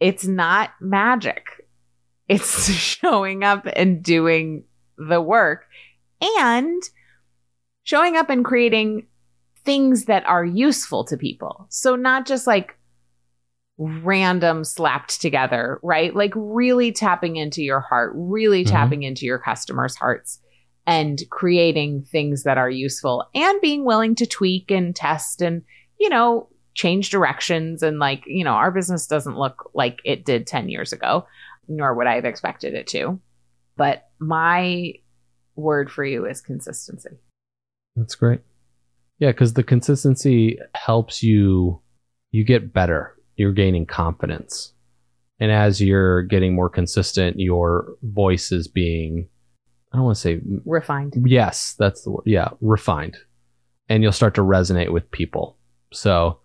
[0.00, 1.46] It's not magic.
[2.28, 4.64] It's showing up and doing
[4.98, 5.64] the work
[6.20, 6.82] and
[7.84, 9.06] showing up and creating
[9.64, 11.66] things that are useful to people.
[11.70, 12.76] So, not just like
[13.78, 16.14] random slapped together, right?
[16.14, 18.70] Like really tapping into your heart, really Mhm.
[18.70, 20.38] tapping into your customers' hearts
[20.86, 25.62] and creating things that are useful and being willing to tweak and test and,
[25.98, 27.82] you know, change directions.
[27.82, 31.26] And like, you know, our business doesn't look like it did 10 years ago,
[31.68, 33.20] nor would I have expected it to.
[33.76, 34.94] But my
[35.54, 37.10] word for you is consistency.
[37.96, 38.40] That's great.
[39.18, 41.80] Yeah, because the consistency helps you
[42.32, 43.14] you get better.
[43.36, 44.72] You're gaining confidence.
[45.38, 49.28] And as you're getting more consistent, your voice is being
[49.92, 51.14] I don't want to say Refined.
[51.26, 52.22] yes, that's the word.
[52.24, 53.16] Yeah, refined.
[53.88, 55.58] And you'll start to resonate with people.
[55.92, 56.40] So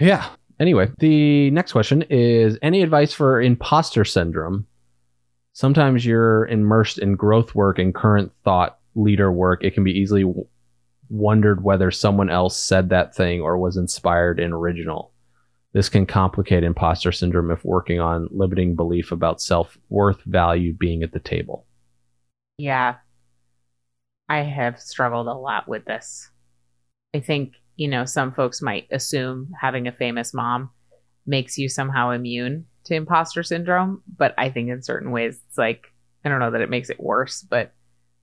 [0.00, 0.28] yeah.
[0.58, 4.66] Anyway, the next question is any advice for imposter syndrome?
[5.52, 9.62] Sometimes you're immersed in growth work and current thought leader work.
[9.62, 10.46] It can be easily w-
[11.08, 15.12] wondered whether someone else said that thing or was inspired and original.
[15.72, 21.02] This can complicate imposter syndrome if working on limiting belief about self worth value being
[21.02, 21.65] at the table.
[22.58, 22.96] Yeah.
[24.28, 26.30] I have struggled a lot with this.
[27.14, 30.70] I think, you know, some folks might assume having a famous mom
[31.26, 35.92] makes you somehow immune to imposter syndrome, but I think in certain ways it's like
[36.24, 37.72] I don't know that it makes it worse, but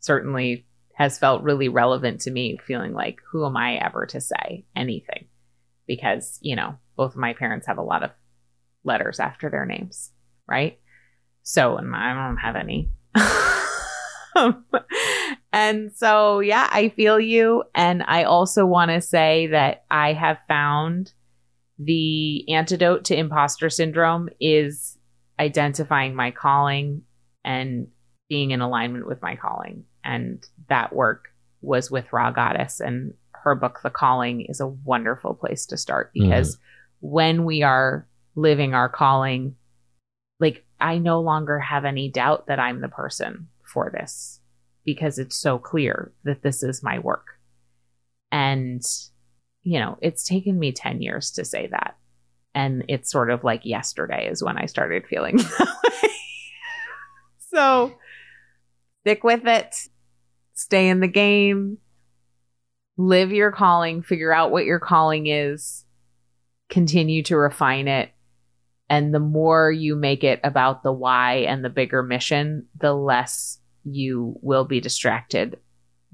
[0.01, 4.65] certainly has felt really relevant to me feeling like who am I ever to say
[4.75, 5.27] anything?
[5.87, 8.11] Because, you know, both of my parents have a lot of
[8.83, 10.11] letters after their names,
[10.47, 10.79] right?
[11.43, 12.91] So, and I don't have any.
[14.35, 14.65] Um,
[15.51, 17.63] and so, yeah, I feel you.
[17.75, 21.13] And I also want to say that I have found
[21.77, 24.97] the antidote to imposter syndrome is
[25.39, 27.03] identifying my calling
[27.43, 27.87] and
[28.29, 29.85] being in alignment with my calling.
[30.03, 31.29] And that work
[31.61, 36.11] was with Rha Goddess and her book, The Calling, is a wonderful place to start
[36.15, 36.29] mm-hmm.
[36.29, 36.57] because
[36.99, 39.55] when we are living our calling,
[40.39, 44.39] like I no longer have any doubt that I'm the person for this
[44.85, 47.25] because it's so clear that this is my work.
[48.31, 48.81] And,
[49.63, 51.97] you know, it's taken me 10 years to say that.
[52.55, 56.09] And it's sort of like yesterday is when I started feeling that way.
[57.39, 57.93] so
[59.01, 59.75] stick with it,
[60.53, 61.77] stay in the game,
[62.97, 65.85] live your calling, figure out what your calling is,
[66.69, 68.11] continue to refine it.
[68.89, 73.59] And the more you make it about the why and the bigger mission, the less
[73.83, 75.59] you will be distracted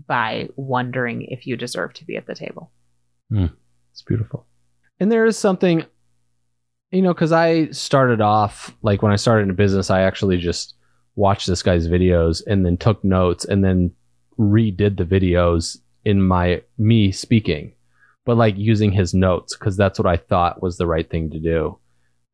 [0.07, 2.71] by wondering if you deserve to be at the table.
[3.29, 3.47] Hmm.
[3.91, 4.45] It's beautiful.
[4.99, 5.85] And there is something,
[6.91, 10.37] you know, because I started off, like when I started in a business, I actually
[10.37, 10.75] just
[11.15, 13.91] watched this guy's videos and then took notes and then
[14.39, 17.73] redid the videos in my me speaking,
[18.25, 21.39] but like using his notes because that's what I thought was the right thing to
[21.39, 21.77] do.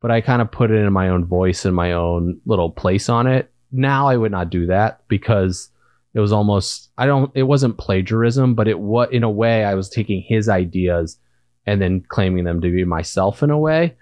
[0.00, 3.08] But I kind of put it in my own voice and my own little place
[3.08, 3.50] on it.
[3.76, 5.70] Now I would not do that because
[6.14, 9.74] it was almost I don't it wasn't plagiarism, but it was in a way I
[9.74, 11.18] was taking his ideas
[11.66, 13.96] and then claiming them to be myself in a way.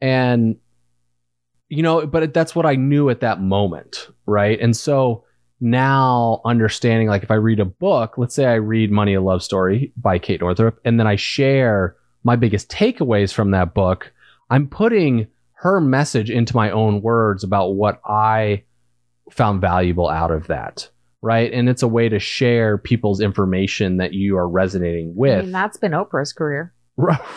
[0.00, 0.56] And
[1.68, 4.58] you know, but that's what I knew at that moment, right?
[4.60, 5.24] And so
[5.60, 9.42] now understanding like if I read a book, let's say I read Money a Love
[9.42, 11.94] Story by Kate Northrup and then I share
[12.24, 14.12] my biggest takeaways from that book,
[14.48, 18.62] I'm putting her message into my own words about what I
[19.30, 20.88] found valuable out of that.
[21.22, 21.52] Right.
[21.52, 25.42] And it's a way to share people's information that you are resonating I with.
[25.44, 26.72] mean, that's been Oprah's career.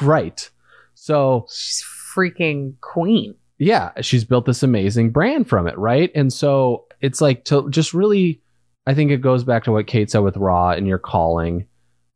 [0.02, 0.50] right.
[0.96, 1.84] So, She's
[2.16, 3.36] freaking queen.
[3.58, 5.78] yeah, she's built this amazing brand from it.
[5.78, 6.12] Right.
[6.16, 8.42] And so it's like to just really,
[8.88, 11.68] I think it goes back to what Kate said with Rha and your calling,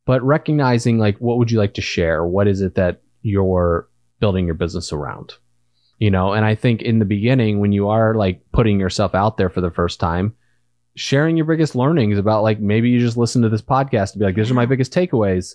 [0.06, 2.24] but recognizing like, what would you like to share?
[2.24, 3.88] What is it that you're
[4.20, 5.34] building your business around?
[5.98, 9.36] You know, and I think in the beginning, when you are like putting yourself out
[9.36, 10.34] there for the first time,
[10.94, 14.26] sharing your biggest learnings about like maybe you just listen to this podcast and be
[14.26, 15.54] like, these are my biggest takeaways.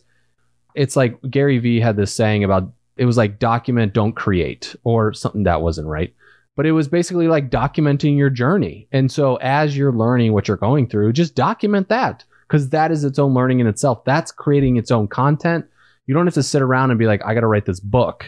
[0.75, 5.13] It's like Gary Vee had this saying about it was like document, don't create, or
[5.13, 6.13] something that wasn't right.
[6.55, 8.87] But it was basically like documenting your journey.
[8.91, 13.03] And so as you're learning what you're going through, just document that because that is
[13.03, 14.05] its own learning in itself.
[14.05, 15.65] That's creating its own content.
[16.05, 18.25] You don't have to sit around and be like, I got to write this book,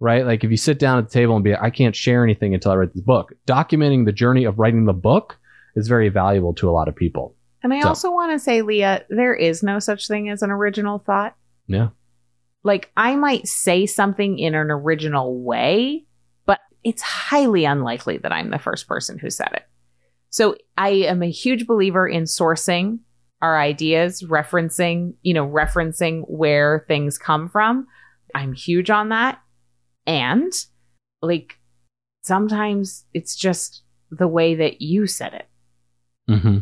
[0.00, 0.24] right?
[0.24, 2.72] Like if you sit down at the table and be, I can't share anything until
[2.72, 3.32] I write this book.
[3.46, 5.38] Documenting the journey of writing the book
[5.76, 7.34] is very valuable to a lot of people.
[7.62, 10.50] And I So- also want to say, Leah, there is no such thing as an
[10.50, 11.34] original thought.
[11.66, 11.88] Yeah.
[12.64, 16.04] Like, I might say something in an original way,
[16.46, 19.64] but it's highly unlikely that I'm the first person who said it.
[20.30, 22.98] So I am a huge believer in sourcing
[23.40, 27.86] our ideas, referencing, you know, referencing where things come from.
[28.34, 29.40] I'm huge on that.
[30.08, 30.52] And
[31.22, 31.58] like,
[32.22, 35.48] sometimes it's just the way that you said it.
[36.28, 36.58] Mm-hmm.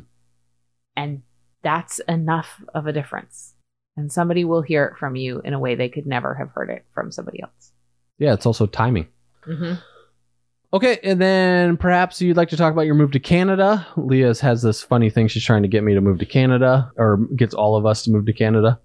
[0.96, 1.22] And
[1.62, 3.54] that's enough of a difference.
[3.96, 6.68] And somebody will hear it from you in a way they could never have heard
[6.68, 7.72] it from somebody else.
[8.18, 8.34] Yeah.
[8.34, 9.06] It's also timing.
[9.46, 9.74] Mm-hmm.
[10.76, 13.86] Okay, and then perhaps you'd like to talk about your move to Canada.
[13.96, 17.16] Leah's has this funny thing she's trying to get me to move to Canada, or
[17.34, 18.78] gets all of us to move to Canada.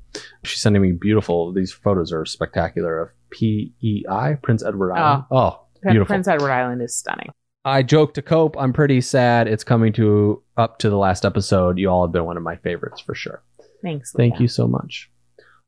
[0.45, 1.51] She's sending me beautiful.
[1.51, 4.95] These photos are spectacular of PEI, Prince Edward oh.
[4.95, 5.23] Island.
[5.31, 6.05] Oh, beautiful.
[6.05, 7.27] Prince Edward Island is stunning.
[7.65, 8.55] I joke to cope.
[8.57, 9.49] I'm pretty sad.
[9.49, 11.77] It's coming to up to the last episode.
[11.77, 13.43] You all have been one of my favorites for sure.
[13.81, 14.13] Thanks.
[14.13, 15.11] Thank you so much.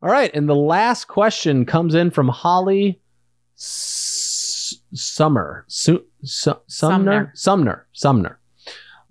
[0.01, 3.01] All right, and the last question comes in from Holly
[3.57, 4.02] S-
[4.93, 5.65] Summer.
[5.67, 7.31] Su- Su- Sumner?
[7.35, 7.87] Sumner.
[7.93, 8.39] Sumner.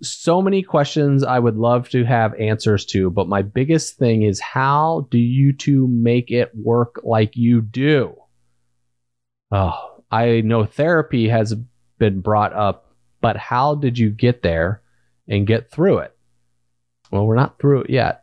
[0.01, 4.39] So many questions I would love to have answers to, but my biggest thing is
[4.39, 8.15] how do you two make it work like you do?
[9.51, 11.55] Oh, I know therapy has
[11.99, 14.81] been brought up, but how did you get there
[15.27, 16.17] and get through it?
[17.11, 18.22] Well, we're not through it yet.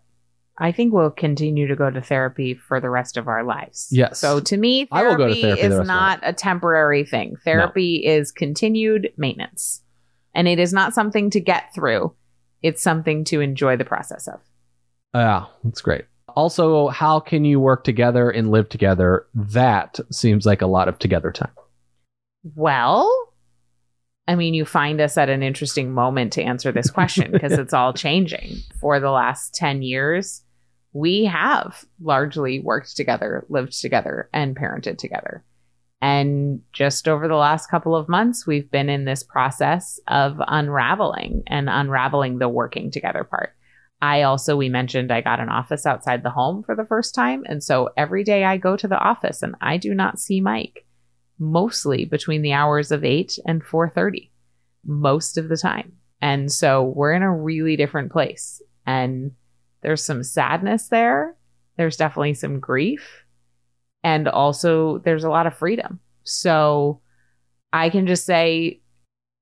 [0.63, 3.89] I think we'll continue to go to therapy for the rest of our lives.
[3.91, 4.19] Yes.
[4.19, 7.05] So to me, I will go to therapy therapy the is my not a temporary
[7.05, 7.37] thing.
[7.45, 9.83] Therapy is continued maintenance.
[10.35, 12.15] And it is not something to get through.
[12.63, 14.41] It's something to enjoy the process of.
[15.15, 16.05] Yeah, that's great.
[16.37, 19.27] Also, how can you work together and live together?
[19.35, 21.51] That seems like a lot of together time.
[22.55, 23.11] Well,
[24.29, 27.73] I mean, you find us at an interesting moment to answer this question because it's
[27.73, 28.59] all changing.
[28.79, 30.45] For the last 10 years,
[30.93, 35.45] we have largely worked together, lived together, and parented together.
[36.03, 41.43] And just over the last couple of months, we've been in this process of unraveling
[41.47, 43.55] and unraveling the working together part.
[44.03, 47.45] I also, we mentioned I got an office outside the home for the first time.
[47.47, 50.87] And so every day I go to the office and I do not see Mike
[51.39, 54.31] mostly between the hours of 8 and 4:30
[54.87, 55.93] most of the time.
[56.23, 59.33] And so we're in a really different place and
[59.83, 61.37] there's some sadness there.
[61.77, 63.25] There's definitely some grief
[64.03, 66.01] and also there's a lot of freedom.
[66.25, 67.01] So
[67.73, 68.81] I can just say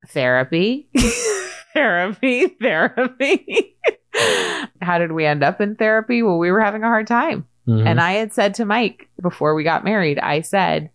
[0.08, 0.88] therapy,
[1.74, 3.76] therapy, therapy.
[4.82, 6.22] How did we end up in therapy?
[6.22, 7.46] Well, we were having a hard time.
[7.66, 7.86] Mhm.
[7.86, 10.90] And I had said to Mike before we got married, I said,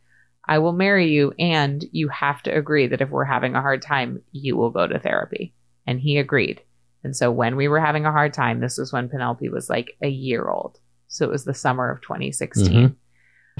[0.46, 3.82] I will marry you, and you have to agree that if we're having a hard
[3.82, 5.54] time, you will go to therapy.
[5.88, 6.62] And he agreed.
[7.04, 9.98] And so when we were having a hard time, this was when Penelope was like
[10.02, 10.80] a year old.
[11.08, 12.72] So it was the summer of 2016.
[12.90, 12.96] Mhm.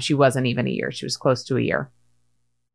[0.00, 1.90] She wasn't even a year, she was close to a year.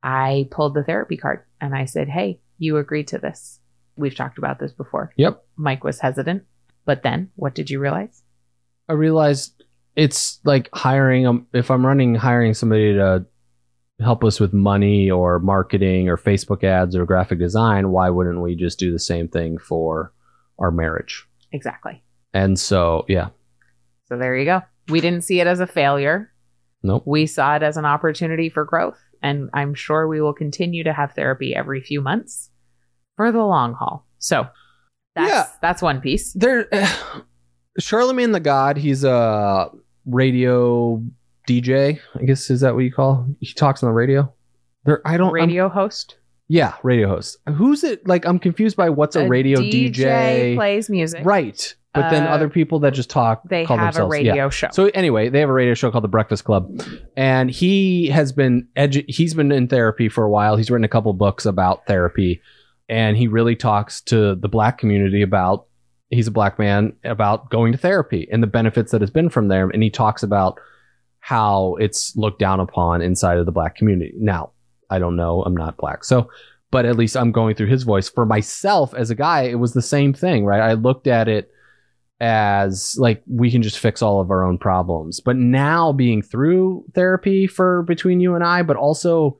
[0.03, 3.59] I pulled the therapy card and I said, Hey, you agreed to this.
[3.97, 5.11] We've talked about this before.
[5.17, 5.43] Yep.
[5.57, 6.43] Mike was hesitant.
[6.85, 8.23] But then what did you realize?
[8.87, 9.63] I realized
[9.95, 13.25] it's like hiring um if I'm running hiring somebody to
[13.99, 18.55] help us with money or marketing or Facebook ads or graphic design, why wouldn't we
[18.55, 20.13] just do the same thing for
[20.59, 21.25] our marriage?
[21.51, 22.03] Exactly.
[22.33, 23.29] And so, yeah.
[24.07, 24.61] So there you go.
[24.89, 26.31] We didn't see it as a failure.
[26.83, 27.03] Nope.
[27.05, 28.99] We saw it as an opportunity for growth.
[29.21, 32.49] And I'm sure we will continue to have therapy every few months
[33.15, 34.07] for the long haul.
[34.19, 34.47] So
[35.15, 35.47] that's Yeah.
[35.61, 36.31] that's one piece.
[36.33, 36.69] There
[37.79, 39.69] Charlemagne the God, he's a
[40.05, 41.03] radio
[41.47, 43.27] DJ, I guess is that what you call?
[43.39, 44.31] He talks on the radio.
[44.85, 46.17] There I don't I'm- Radio host.
[46.49, 47.37] Yeah, radio host.
[47.47, 50.55] Who's it like I'm confused by what's a, radio DJ.
[50.55, 51.23] plays music.
[51.23, 51.75] Right.
[51.93, 54.31] But then Uh, other people that just talk They call have a themselves yeah.
[54.31, 54.67] radio show.
[54.71, 56.69] So anyway, they have a radio show called The Breakfast Club,
[57.17, 60.55] and he has been edu- he's been in therapy for a while.
[60.55, 62.41] He's written a couple books about therapy,
[62.89, 65.65] and he really talks to the black community about
[66.11, 69.47] he's a black man about going to therapy and the benefits that has been from
[69.47, 69.69] there.
[69.69, 70.59] And he talks about
[71.19, 74.13] how it's looked down upon inside of the black community.
[74.17, 74.51] Now,
[74.89, 76.29] I don't know, I'm not black, so.
[76.71, 78.09] But at least I'm going through his voice.
[78.09, 80.61] For myself as a guy, it was the same thing, right?
[80.61, 81.51] I looked at it
[82.21, 85.19] as like we can just fix all of our own problems.
[85.19, 89.39] But now being through therapy for between you and I, but also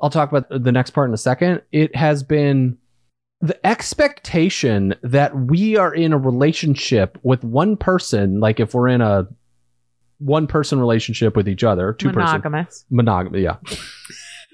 [0.00, 1.62] I'll talk about the next part in a second.
[1.72, 2.78] It has been
[3.40, 9.02] the expectation that we are in a relationship with one person, like if we're in
[9.02, 9.28] a
[10.18, 12.84] one person relationship with each other, two person Monogamous.
[12.90, 13.56] monogamous, yeah.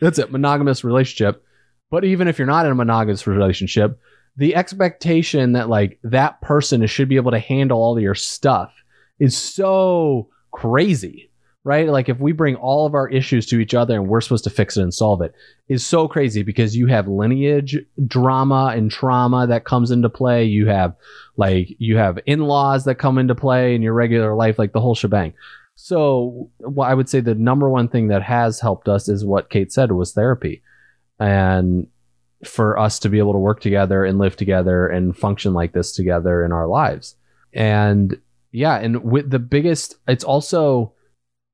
[0.02, 1.44] That's it, monogamous relationship.
[1.88, 4.00] But even if you're not in a monogamous relationship,
[4.36, 8.72] the expectation that like that person should be able to handle all your stuff
[9.20, 11.30] is so crazy,
[11.62, 11.88] right?
[11.88, 14.50] Like if we bring all of our issues to each other and we're supposed to
[14.50, 15.34] fix it and solve it
[15.68, 20.44] is so crazy because you have lineage drama and trauma that comes into play.
[20.44, 20.96] You have
[21.36, 24.96] like you have in-laws that come into play in your regular life, like the whole
[24.96, 25.34] shebang.
[25.74, 29.50] So well, I would say the number one thing that has helped us is what
[29.50, 30.62] Kate said was therapy.
[31.18, 31.88] And
[32.44, 35.92] for us to be able to work together and live together and function like this
[35.92, 37.16] together in our lives.
[37.52, 38.18] And
[38.50, 40.94] yeah, and with the biggest, it's also,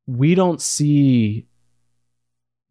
[0.06, 1.47] we don't see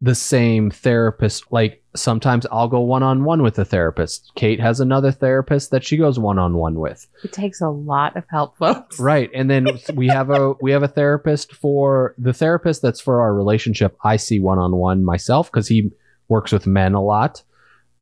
[0.00, 1.50] the same therapist.
[1.50, 4.30] Like sometimes I'll go one on one with a therapist.
[4.36, 7.06] Kate has another therapist that she goes one on one with.
[7.24, 9.00] It takes a lot of help, folks.
[9.08, 9.30] Right.
[9.34, 13.34] And then we have a we have a therapist for the therapist that's for our
[13.34, 13.96] relationship.
[14.04, 15.90] I see one on one myself because he
[16.28, 17.42] works with men a lot.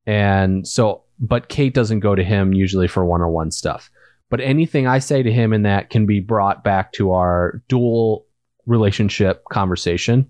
[0.07, 3.91] And so but Kate doesn't go to him usually for one on one stuff.
[4.29, 8.27] But anything I say to him in that can be brought back to our dual
[8.67, 10.29] relationship conversation.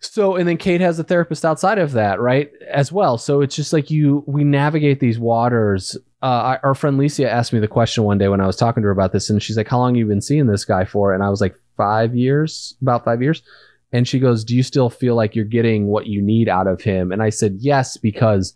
[0.00, 2.50] So, and then Kate has a therapist outside of that, right?
[2.70, 3.18] As well.
[3.18, 5.96] So it's just like you, we navigate these waters.
[6.22, 8.86] Uh, our friend Licia asked me the question one day when I was talking to
[8.86, 11.12] her about this, and she's like, How long you been seeing this guy for?
[11.12, 13.42] And I was like, Five years, about five years.
[13.92, 16.80] And she goes, Do you still feel like you're getting what you need out of
[16.80, 17.12] him?
[17.12, 18.54] And I said, Yes, because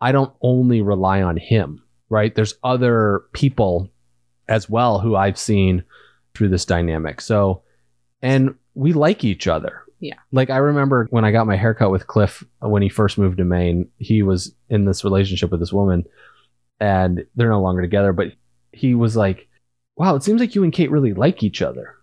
[0.00, 2.34] I don't only rely on him, right?
[2.34, 3.90] There's other people
[4.48, 5.84] as well who I've seen
[6.34, 7.20] through this dynamic.
[7.20, 7.62] So,
[8.22, 9.82] and we like each other.
[10.00, 10.16] Yeah.
[10.32, 13.38] Like I remember when I got my haircut with Cliff uh, when he first moved
[13.38, 16.04] to Maine, he was in this relationship with this woman
[16.80, 18.32] and they're no longer together, but
[18.72, 19.48] he was like,
[19.96, 21.94] Wow, it seems like you and Kate really like each other.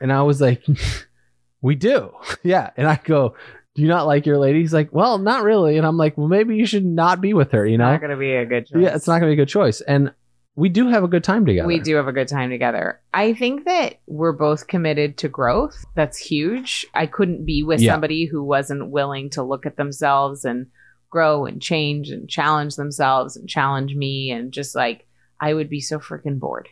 [0.00, 0.64] And I was like,
[1.62, 2.12] We do.
[2.42, 2.70] yeah.
[2.76, 3.34] And I go,
[3.74, 4.60] Do you not like your lady?
[4.60, 5.78] He's like, Well, not really.
[5.78, 7.90] And I'm like, Well, maybe you should not be with her, you know?
[7.90, 8.82] Not going to be a good choice.
[8.82, 9.80] Yeah, it's not going to be a good choice.
[9.80, 10.12] And
[10.60, 11.66] we do have a good time together.
[11.66, 13.00] We do have a good time together.
[13.14, 15.84] I think that we're both committed to growth.
[15.96, 16.86] That's huge.
[16.94, 17.92] I couldn't be with Yeah.
[17.92, 20.66] somebody who wasn't willing to look at themselves and
[21.08, 24.30] grow and change and challenge themselves and challenge me.
[24.30, 25.06] And just like,
[25.40, 26.68] I would be so freaking bored.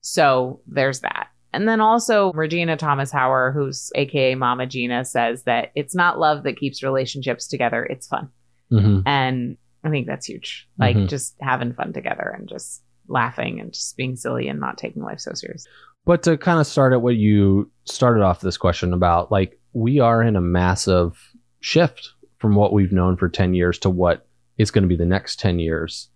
[0.00, 1.28] So there's that.
[1.52, 6.58] And then also, Regena Thomashauer, who's AKA Mama Gena, says that it's not love that
[6.58, 8.28] keeps relationships together, it's fun.
[8.70, 9.02] Mhm.
[9.06, 10.68] And I think that's huge.
[10.78, 11.08] Like Mhm.
[11.08, 15.20] just having fun together and just laughing and just being silly and not taking life
[15.20, 15.66] so serious.
[16.04, 20.00] But to kind of start at what you started off this question about, like we
[20.00, 21.18] are in a massive
[21.60, 25.04] shift from what we've known for 10 years to what is going to be the
[25.04, 26.08] next 10 years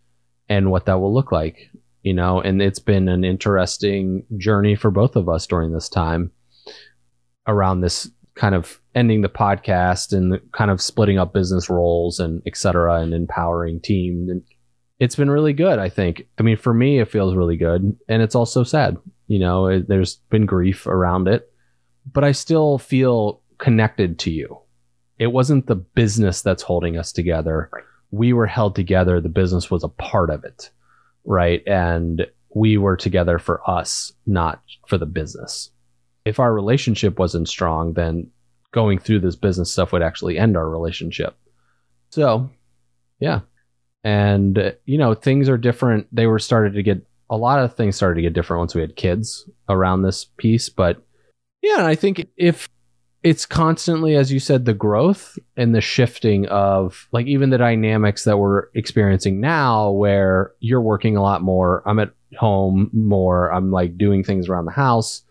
[0.48, 1.70] and what that will look like,
[2.02, 6.30] you know, and it's been an interesting journey for both of us during this time
[7.46, 12.42] around this kind of ending the podcast and kind of splitting up business roles and
[12.46, 14.42] et cetera and empowering team and
[15.02, 16.26] it's been really good i think.
[16.38, 18.96] I mean for me it feels really good and it's also sad
[19.26, 21.52] you know it, there's been grief around it
[22.10, 24.58] but i still feel connected to you.
[25.18, 27.70] It wasn't the business that's holding us together.
[27.72, 27.84] Right.
[28.10, 29.20] we were held together.
[29.20, 30.70] The business was a part of it
[31.24, 31.62] right?
[31.68, 35.70] And we were together for us not for the business.
[36.24, 38.30] If our relationship wasn't strong then
[38.72, 41.36] going through this business stuff would actually end our relationship.
[42.10, 42.50] So
[43.20, 43.40] yeah
[44.04, 46.06] and uh, you know things are different.
[46.12, 48.80] They were started to get a lot of things started to get different once we
[48.82, 50.68] had kids around this piece.
[50.68, 51.02] But
[51.62, 52.68] yeah i think if
[53.22, 58.24] it's constantly as you said the growth and the shifting of like even the dynamics
[58.24, 63.70] that we're experiencing now where you're working a lot more i'm at home more i'm
[63.70, 65.22] like doing things around the house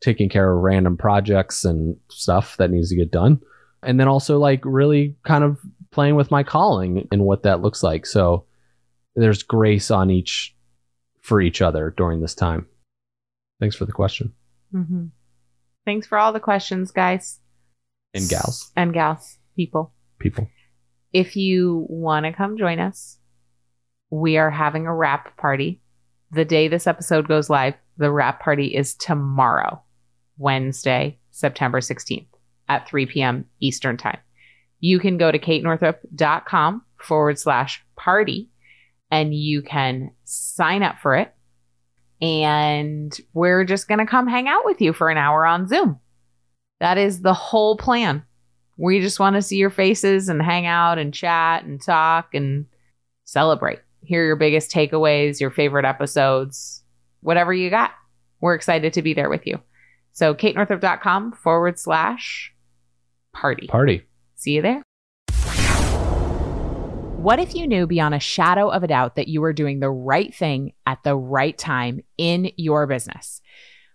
[0.00, 3.40] taking care of random projects and stuff that needs to get done.
[3.82, 5.58] And then also like really kind of
[5.90, 8.06] playing with my calling and what that looks like.
[8.06, 8.44] So
[9.16, 10.54] there's grace on each
[11.20, 12.66] for each other during this time.
[13.60, 14.32] Thanks for the question.
[14.72, 15.06] Mm-hmm.
[15.84, 17.40] Thanks for all the questions, guys.
[18.14, 19.92] And gals, And gals, people.
[20.18, 20.48] people.
[21.12, 23.18] If you want to come join us,
[24.10, 25.80] we are having a wrap party.
[26.30, 29.82] The day this episode goes live, the wrap party is tomorrow,
[30.36, 32.26] Wednesday, September 16th
[32.68, 33.44] at 3 p.m.
[33.60, 34.18] Eastern Time.
[34.80, 38.50] You can go to katenorthrup.com forward slash party
[39.10, 41.34] and you can sign up for it.
[42.20, 46.00] And we're just going to come hang out with you for an hour on Zoom.
[46.80, 48.24] That is the whole plan.
[48.76, 52.66] We just want to see your faces and hang out and chat and talk and
[53.24, 53.80] celebrate.
[54.02, 56.82] Hear your biggest takeaways, your favorite episodes,
[57.20, 57.90] whatever you got.
[58.40, 59.60] We're excited to be there with you.
[60.12, 62.52] So, katenorthrup.com forward slash
[63.32, 63.66] party.
[63.66, 64.07] Party.
[64.38, 64.82] See you there.
[67.16, 69.90] What if you knew beyond a shadow of a doubt that you were doing the
[69.90, 73.42] right thing at the right time in your business?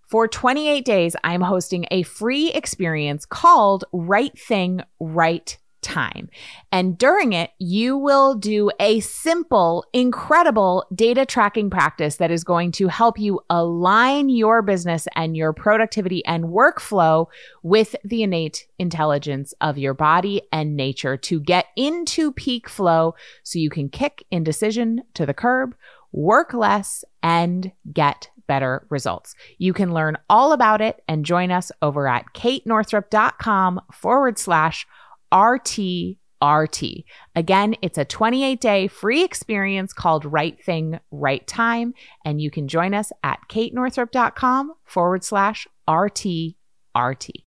[0.09, 6.29] For 28 days, I'm hosting a free experience called Right Thing, Right Time.
[6.71, 12.71] And during it, you will do a simple, incredible data tracking practice that is going
[12.73, 17.27] to help you align your business and your productivity and workflow
[17.61, 23.13] with the innate intelligence of your body and nature to get into peak flow
[23.43, 25.75] so you can kick indecision to the curb,
[26.11, 29.35] work less, and get better results.
[29.57, 34.85] You can learn all about it and join us over at katenorthrup.com forward slash
[35.33, 37.03] RTRT.
[37.35, 41.93] Again, it's a 28 day free experience called Right Thing, Right Time.
[42.23, 47.42] And you can join us at katenorthrup.com forward slash RTRT.